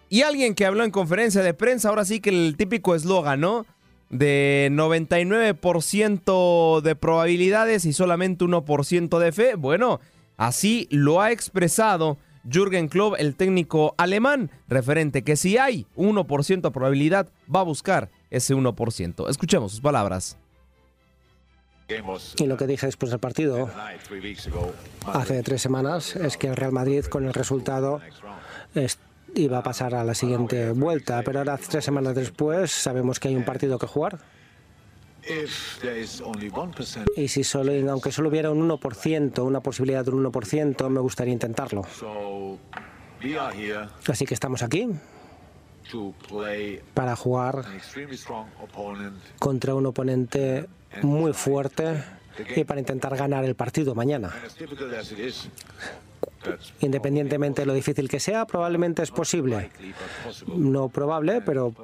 [0.08, 3.66] Y alguien que habló en conferencia de prensa, ahora sí que el típico eslogan, ¿no?
[4.08, 9.54] De 99% de probabilidades y solamente 1% de fe.
[9.54, 10.00] Bueno,
[10.36, 16.70] así lo ha expresado Jürgen Klopp, el técnico alemán, referente que si hay 1% de
[16.70, 19.28] probabilidad va a buscar ese 1%.
[19.28, 20.38] Escuchemos sus palabras.
[22.38, 23.68] Y lo que dije después del partido
[25.06, 28.00] hace tres semanas es que el Real Madrid con el resultado
[29.34, 33.36] iba a pasar a la siguiente vuelta, pero ahora tres semanas después sabemos que hay
[33.36, 34.18] un partido que jugar.
[37.16, 41.32] Y si solo, aunque solo hubiera un 1%, una posibilidad de un 1%, me gustaría
[41.32, 41.84] intentarlo.
[44.06, 44.88] Así que estamos aquí
[46.94, 47.64] para jugar
[49.38, 50.66] contra un oponente
[51.02, 52.02] muy fuerte
[52.56, 54.32] y para intentar ganar el partido mañana.
[56.80, 59.70] Independientemente de lo difícil que sea, probablemente es posible.
[60.46, 61.74] No probable, pero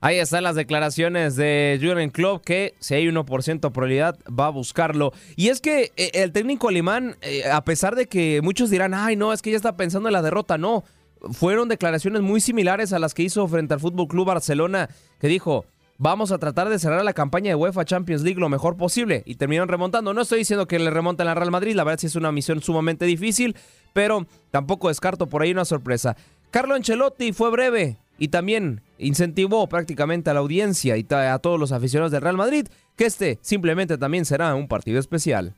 [0.00, 4.50] Ahí están las declaraciones de Jürgen Klopp que si hay 1% de probabilidad va a
[4.50, 5.12] buscarlo.
[5.34, 9.16] Y es que eh, el técnico alemán, eh, a pesar de que muchos dirán, ay
[9.16, 10.84] no, es que ya está pensando en la derrota, no.
[11.32, 14.88] Fueron declaraciones muy similares a las que hizo frente al Fútbol Club Barcelona,
[15.18, 15.64] que dijo,
[15.96, 19.24] vamos a tratar de cerrar la campaña de UEFA Champions League lo mejor posible.
[19.26, 20.14] Y terminaron remontando.
[20.14, 22.62] No estoy diciendo que le remonten la Real Madrid, la verdad sí es una misión
[22.62, 23.56] sumamente difícil,
[23.94, 26.16] pero tampoco descarto por ahí una sorpresa.
[26.52, 31.72] Carlo Ancelotti fue breve y también incentivó prácticamente a la audiencia y a todos los
[31.72, 35.54] aficionados del Real Madrid que este simplemente también será un partido especial.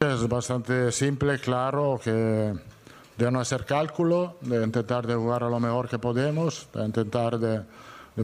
[0.00, 2.54] Es bastante simple, claro, que
[3.18, 7.38] de no hacer cálculo, de intentar de jugar a lo mejor que podemos, de intentar
[7.38, 7.64] de,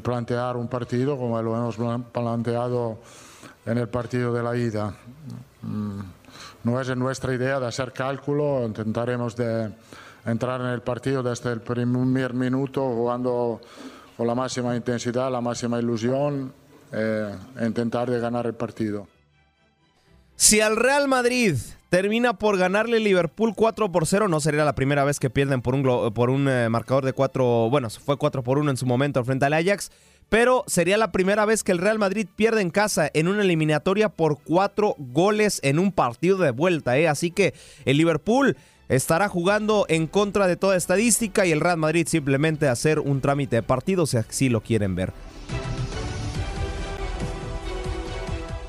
[0.01, 1.76] plantear un partido como lo hemos
[2.12, 2.99] planteado
[3.66, 4.95] en el partido de la ida.
[5.62, 6.01] Mm,
[6.62, 9.72] no es nuestra idea de hacer cálculo, intentaremos de
[10.27, 13.61] entrar en el partido desde el primer minuto jugando
[14.16, 16.53] con la máxima intensidad, la máxima ilusión
[16.93, 19.07] eh, e intentar de ganar el partido.
[20.37, 21.57] Si al Real Madrid
[21.91, 25.75] termina por ganarle Liverpool 4 por 0, no sería la primera vez que pierden por
[25.75, 29.25] un, por un eh, marcador de 4, bueno, fue 4 por 1 en su momento
[29.25, 29.91] frente al Ajax,
[30.29, 34.09] pero sería la primera vez que el Real Madrid pierde en casa en una eliminatoria
[34.09, 37.07] por 4 goles en un partido de vuelta, ¿eh?
[37.07, 37.55] así que
[37.85, 38.57] el Liverpool
[38.89, 43.57] estará jugando en contra de toda estadística y el Real Madrid simplemente hacer un trámite
[43.57, 45.12] de partido si así lo quieren ver.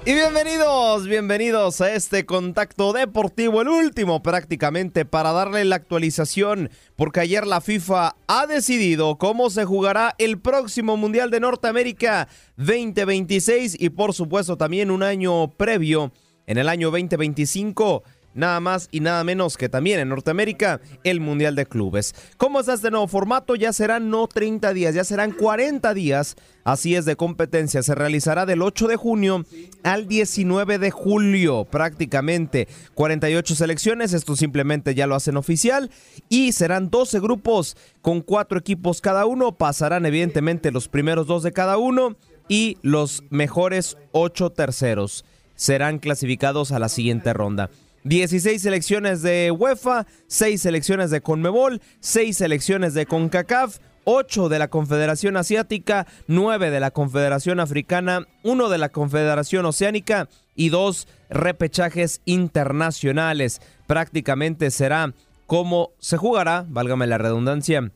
[0.07, 7.22] Y bienvenidos, bienvenidos a este contacto deportivo, el último prácticamente para darle la actualización, porque
[7.22, 13.89] ayer la FIFA ha decidido cómo se jugará el próximo Mundial de Norteamérica 2026 y
[13.89, 16.11] por supuesto también un año previo,
[16.45, 18.03] en el año 2025
[18.36, 22.13] nada más y nada menos que también en Norteamérica el Mundial de Clubes.
[22.38, 23.55] ¿Cómo está este nuevo formato?
[23.55, 26.36] Ya serán no 30 días, ya serán 40 días.
[26.63, 27.83] Así es de competencia.
[27.83, 29.45] Se realizará del 8 de junio
[29.83, 34.13] al 19 de julio, prácticamente 48 selecciones.
[34.13, 35.91] Esto simplemente ya lo hacen oficial.
[36.27, 39.53] Y serán 12 grupos con 4 equipos cada uno.
[39.53, 42.15] Pasarán evidentemente los primeros dos de cada uno
[42.47, 45.25] y los mejores 8 terceros
[45.55, 47.69] serán clasificados a la siguiente ronda.
[48.06, 54.68] 16 selecciones de UEFA, 6 selecciones de CONMEBOL, 6 selecciones de CONCACAF, 8 de la
[54.68, 62.22] Confederación Asiática, 9 de la Confederación Africana, 1 de la Confederación Oceánica y 2 repechajes
[62.26, 63.60] internacionales.
[63.88, 65.12] Prácticamente será
[65.47, 67.91] como se jugará, válgame la redundancia,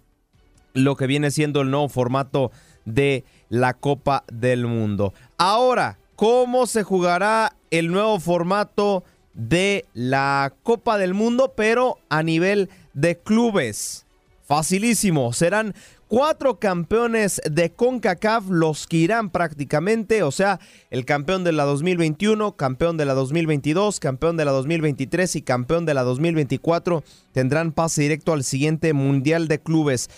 [0.74, 2.52] lo que viene siendo el nuevo formato
[2.84, 5.14] de la Copa del Mundo.
[5.38, 9.04] Ahora, ¿cómo se jugará el nuevo formato
[9.34, 14.06] de la Copa del Mundo, pero a nivel de clubes.
[14.44, 15.76] Facilísimo, serán
[16.10, 20.60] cuatro campeones de CONCACAF los que irán prácticamente, o sea,
[20.90, 25.86] el campeón de la 2021, campeón de la 2022, campeón de la 2023 y campeón
[25.86, 30.10] de la 2024 tendrán pase directo al siguiente Mundial de Clubes.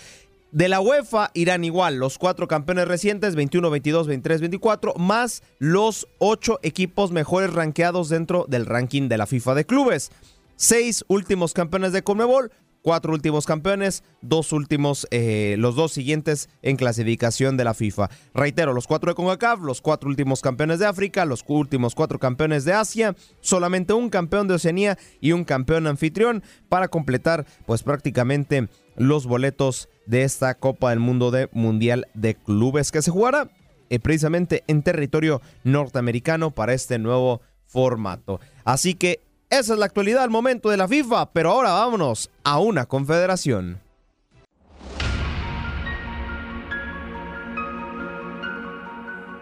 [0.52, 6.10] De la UEFA irán igual los cuatro campeones recientes, 21, 22, 23, 24, más los
[6.18, 10.12] ocho equipos mejores rankeados dentro del ranking de la FIFA de clubes.
[10.58, 16.76] Seis últimos campeones de Conmebol, cuatro últimos campeones, dos últimos, eh, los dos siguientes en
[16.76, 18.10] clasificación de la FIFA.
[18.34, 22.66] Reitero, los cuatro de CONCACAF, los cuatro últimos campeones de África, los últimos cuatro campeones
[22.66, 28.68] de Asia, solamente un campeón de Oceanía y un campeón anfitrión para completar pues prácticamente
[28.96, 33.50] los boletos de esta Copa del Mundo de Mundial de Clubes que se jugará
[33.90, 38.42] eh, precisamente en territorio norteamericano para este nuevo formato.
[38.66, 42.60] Así que esa es la actualidad al momento de la FIFA, pero ahora vámonos a
[42.60, 43.80] una confederación.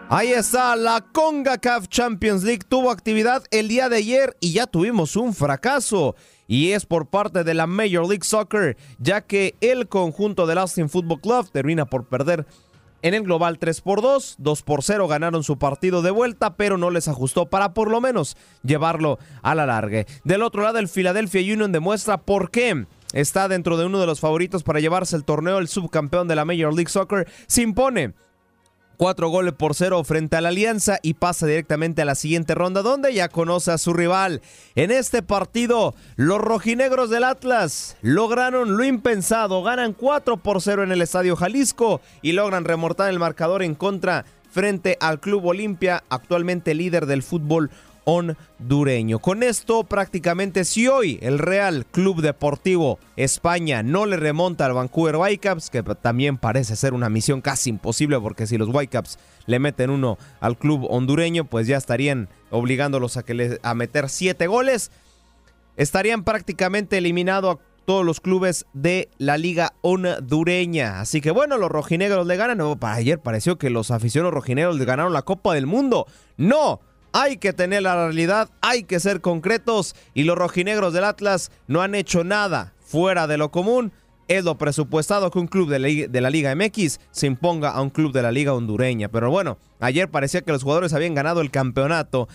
[0.08, 5.16] Ahí está, la CONCACAF Champions League tuvo actividad el día de ayer y ya tuvimos
[5.16, 6.14] un fracaso.
[6.50, 10.88] Y es por parte de la Major League Soccer, ya que el conjunto del Austin
[10.88, 12.44] Football Club termina por perder
[13.02, 16.76] en el global 3 por 2, 2 por 0 ganaron su partido de vuelta, pero
[16.76, 20.06] no les ajustó para por lo menos llevarlo a la larga.
[20.24, 24.18] Del otro lado, el Philadelphia Union demuestra por qué está dentro de uno de los
[24.18, 28.14] favoritos para llevarse el torneo, el subcampeón de la Major League Soccer, se impone
[29.00, 32.82] Cuatro goles por cero frente a la Alianza y pasa directamente a la siguiente ronda
[32.82, 34.42] donde ya conoce a su rival.
[34.74, 40.92] En este partido, los rojinegros del Atlas lograron lo impensado, ganan 4 por 0 en
[40.92, 46.74] el Estadio Jalisco y logran remortar el marcador en contra frente al Club Olimpia, actualmente
[46.74, 47.70] líder del fútbol
[48.04, 49.18] hondureño.
[49.18, 55.16] Con esto prácticamente si hoy el Real Club Deportivo España no le remonta al Vancouver
[55.16, 59.90] Whitecaps, que también parece ser una misión casi imposible porque si los Whitecaps le meten
[59.90, 64.90] uno al club hondureño, pues ya estarían obligándolos a, que a meter siete goles.
[65.76, 71.00] Estarían prácticamente eliminados a todos los clubes de la liga hondureña.
[71.00, 72.78] Así que bueno, los rojinegros le ganan.
[72.78, 76.06] para ayer pareció que los aficionados rojinegros le ganaron la Copa del Mundo.
[76.36, 76.80] No,
[77.12, 81.82] hay que tener la realidad, hay que ser concretos y los rojinegros del Atlas no
[81.82, 83.92] han hecho nada fuera de lo común.
[84.28, 88.12] Es lo presupuestado que un club de la, Liga MX se imponga a un club
[88.12, 89.08] de la Liga hondureña.
[89.08, 92.28] Pero bueno, ayer parecía que los jugadores habían ganado el campeonato.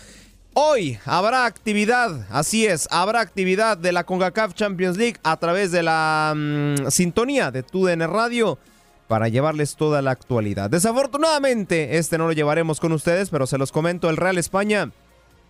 [0.53, 5.83] Hoy habrá actividad, así es, habrá actividad de la CONCACAF Champions League a través de
[5.83, 8.57] la mm, sintonía de TUDN Radio
[9.07, 10.69] para llevarles toda la actualidad.
[10.69, 14.91] Desafortunadamente, este no lo llevaremos con ustedes, pero se los comento, el Real España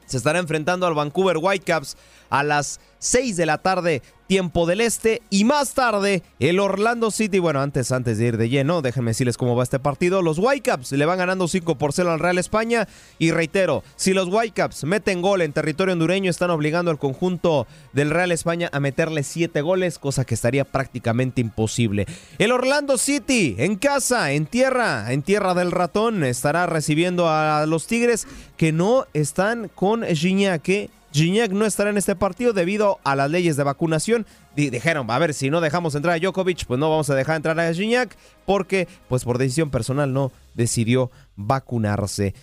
[0.05, 1.97] se estará enfrentando al Vancouver Whitecaps
[2.29, 5.21] a las 6 de la tarde tiempo del este.
[5.29, 7.39] Y más tarde, el Orlando City.
[7.39, 10.21] Bueno, antes, antes de ir de lleno, déjenme decirles cómo va este partido.
[10.21, 12.87] Los Whitecaps le van ganando 5 por 0 al Real España.
[13.19, 18.09] Y reitero, si los Whitecaps meten gol en territorio hondureño, están obligando al conjunto del
[18.09, 22.07] Real España a meterle 7 goles, cosa que estaría prácticamente imposible.
[22.39, 27.85] El Orlando City, en casa, en tierra, en tierra del ratón, estará recibiendo a los
[27.87, 28.27] Tigres
[28.57, 30.89] que no están con Gignac.
[31.15, 34.25] Gignac no estará en este partido debido a las leyes de vacunación.
[34.53, 37.57] dijeron, a ver, si no dejamos entrar a Djokovic, pues no vamos a dejar entrar
[37.57, 42.35] a Gignac porque, pues por decisión personal, no decidió vacunarse.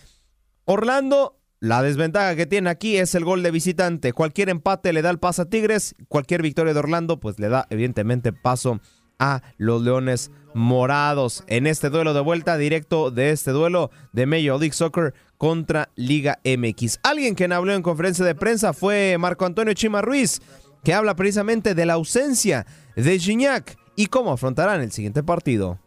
[0.64, 4.14] Orlando, la desventaja que tiene aquí es el gol de visitante.
[4.14, 7.66] Cualquier empate le da el paso a Tigres, cualquier victoria de Orlando, pues le da
[7.68, 8.80] evidentemente paso
[9.18, 14.58] a los Leones Morados en este duelo de vuelta directo de este duelo de Major
[14.58, 17.00] League Soccer contra Liga MX.
[17.02, 20.40] Alguien que habló en conferencia de prensa fue Marco Antonio Chima Ruiz,
[20.84, 22.64] que habla precisamente de la ausencia
[22.94, 25.80] de Gignac y cómo afrontarán el siguiente partido.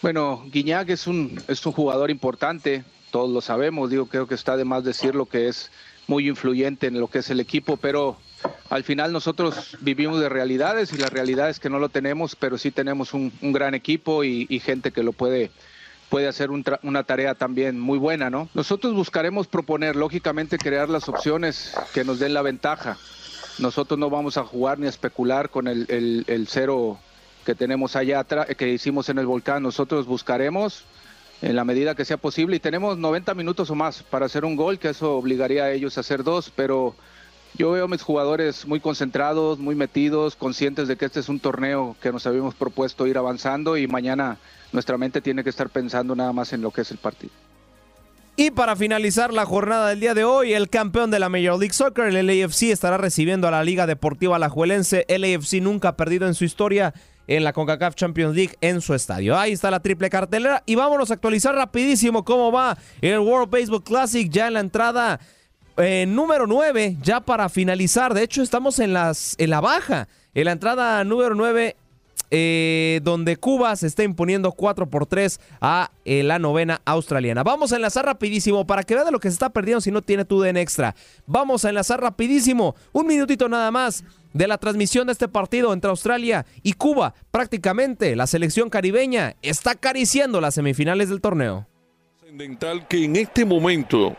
[0.00, 4.56] Bueno, Guiñac es un, es un jugador importante, todos lo sabemos, digo, creo que está
[4.56, 5.70] de más decirlo que es
[6.06, 8.16] muy influyente en lo que es el equipo, pero
[8.70, 12.56] al final nosotros vivimos de realidades y la realidad es que no lo tenemos, pero
[12.56, 15.50] sí tenemos un, gran equipo y, gente que lo puede
[16.10, 18.48] puede hacer una tarea también muy buena, ¿no?
[18.52, 22.98] Nosotros buscaremos proponer, lógicamente, crear las opciones que nos den la ventaja.
[23.58, 25.86] Nosotros no vamos a jugar ni a especular con el,
[26.26, 26.98] el, cero
[27.46, 29.62] que tenemos allá atrás, que hicimos en el volcán.
[29.62, 30.84] Nosotros buscaremos
[31.42, 34.56] en la medida que sea posible y tenemos 90 minutos o más para hacer un
[34.56, 36.96] gol, que eso obligaría a ellos a hacer dos, pero
[37.54, 41.38] yo veo a mis jugadores muy concentrados, muy metidos, conscientes de que este es un
[41.38, 44.38] torneo que nos habíamos propuesto ir avanzando y mañana
[44.72, 47.32] nuestra mente tiene que estar pensando nada más en lo que es el partido.
[48.36, 51.74] Y para finalizar la jornada del día de hoy, el campeón de la Major League
[51.74, 55.04] Soccer, el LAFC, estará recibiendo a la Liga Deportiva Alajuelense.
[55.08, 56.94] LAFC nunca ha perdido en su historia
[57.26, 59.38] en la CONCACAF Champions League en su estadio.
[59.38, 63.84] Ahí está la triple cartelera y vámonos a actualizar rapidísimo cómo va el World Baseball
[63.84, 65.20] Classic ya en la entrada
[65.76, 68.14] eh, número 9, ya para finalizar.
[68.14, 70.08] De hecho, estamos en, las, en la baja.
[70.34, 71.76] En la entrada número 9
[72.30, 77.42] eh, donde Cuba se está imponiendo 4 por 3 a eh, la novena australiana.
[77.42, 80.02] Vamos a enlazar rapidísimo para que vea de lo que se está perdiendo si no
[80.02, 80.94] tiene tu en extra.
[81.26, 85.90] Vamos a enlazar rapidísimo, un minutito nada más de la transmisión de este partido entre
[85.90, 87.14] Australia y Cuba.
[87.30, 91.66] Prácticamente la selección caribeña está acariciando las semifinales del torneo.
[92.88, 94.16] que en este momento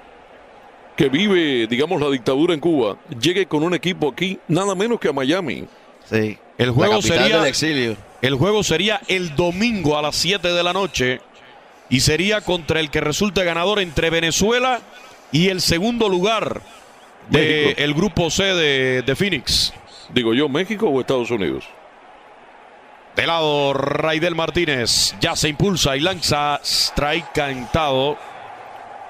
[0.97, 5.07] que vive, digamos, la dictadura en Cuba, llegue con un equipo aquí, nada menos que
[5.07, 5.65] a Miami.
[6.05, 6.37] Sí.
[6.61, 7.97] El juego sería exilio.
[8.21, 11.19] El juego sería el domingo a las 7 de la noche
[11.89, 14.79] y sería contra el que resulte ganador entre Venezuela
[15.31, 16.61] y el segundo lugar
[17.29, 19.73] del grupo C de, de, Phoenix.
[20.13, 21.65] Digo yo, México o Estados Unidos.
[23.15, 28.19] De lado, Raidel Martínez ya se impulsa y lanza strike cantado.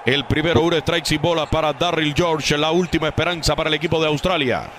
[0.06, 4.00] El primero, un strike sin bola para Darryl George, la última esperanza para el equipo
[4.00, 4.70] de Australia.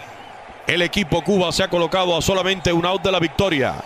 [0.66, 3.84] El equipo Cuba se ha colocado a solamente un out de la victoria,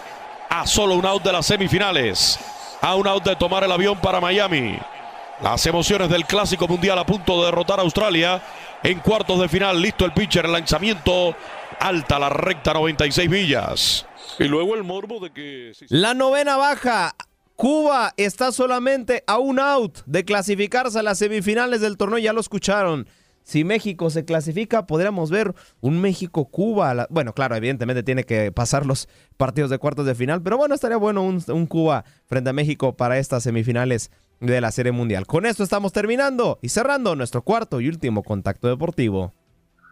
[0.49, 2.39] a solo un out de las semifinales,
[2.81, 4.77] a un out de tomar el avión para Miami.
[5.41, 8.41] Las emociones del Clásico Mundial a punto de derrotar a Australia
[8.83, 9.81] en cuartos de final.
[9.81, 11.35] Listo el pitcher, el lanzamiento.
[11.79, 14.05] Alta la recta, 96 millas.
[14.39, 15.71] Y luego el morbo de que...
[15.89, 17.15] La novena baja.
[17.55, 22.19] Cuba está solamente a un out de clasificarse a las semifinales del torneo.
[22.19, 23.07] Ya lo escucharon.
[23.47, 27.07] Si México se clasifica, podríamos ver un México-Cuba.
[27.09, 30.97] Bueno, claro, evidentemente tiene que pasar los partidos de cuartos de final, pero bueno, estaría
[30.97, 35.25] bueno un, un Cuba frente a México para estas semifinales de la Serie Mundial.
[35.25, 39.33] Con esto estamos terminando y cerrando nuestro cuarto y último contacto deportivo.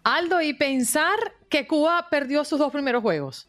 [0.04, 3.48] Aldo, y pensar que Cuba perdió sus dos primeros juegos.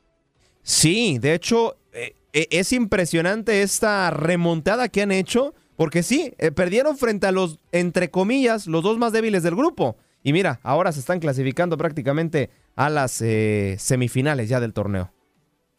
[0.63, 6.51] Sí, de hecho, eh, eh, es impresionante esta remontada que han hecho, porque sí, eh,
[6.51, 9.97] perdieron frente a los, entre comillas, los dos más débiles del grupo.
[10.23, 15.13] Y mira, ahora se están clasificando prácticamente a las semifinales ya del torneo.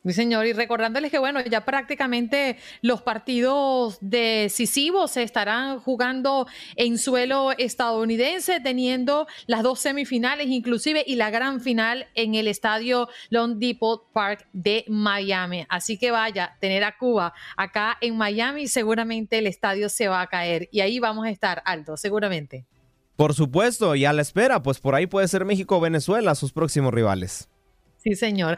[0.08, 6.48] Mi señor, y recordándoles que, bueno, ya prácticamente los partidos decisivos se estarán jugando
[6.78, 13.10] en suelo estadounidense, teniendo las dos semifinales inclusive y la gran final en el estadio
[13.32, 15.66] Long Depot Park de Miami.
[15.68, 20.28] Así que vaya, tener a Cuba acá en Miami, seguramente el estadio se va a
[20.28, 22.66] caer y ahí vamos a estar alto, seguramente.
[23.18, 26.54] Por supuesto, y a la espera, pues por ahí puede ser México o Venezuela sus
[26.54, 27.50] próximos rivales.
[27.98, 28.58] Sí, señor.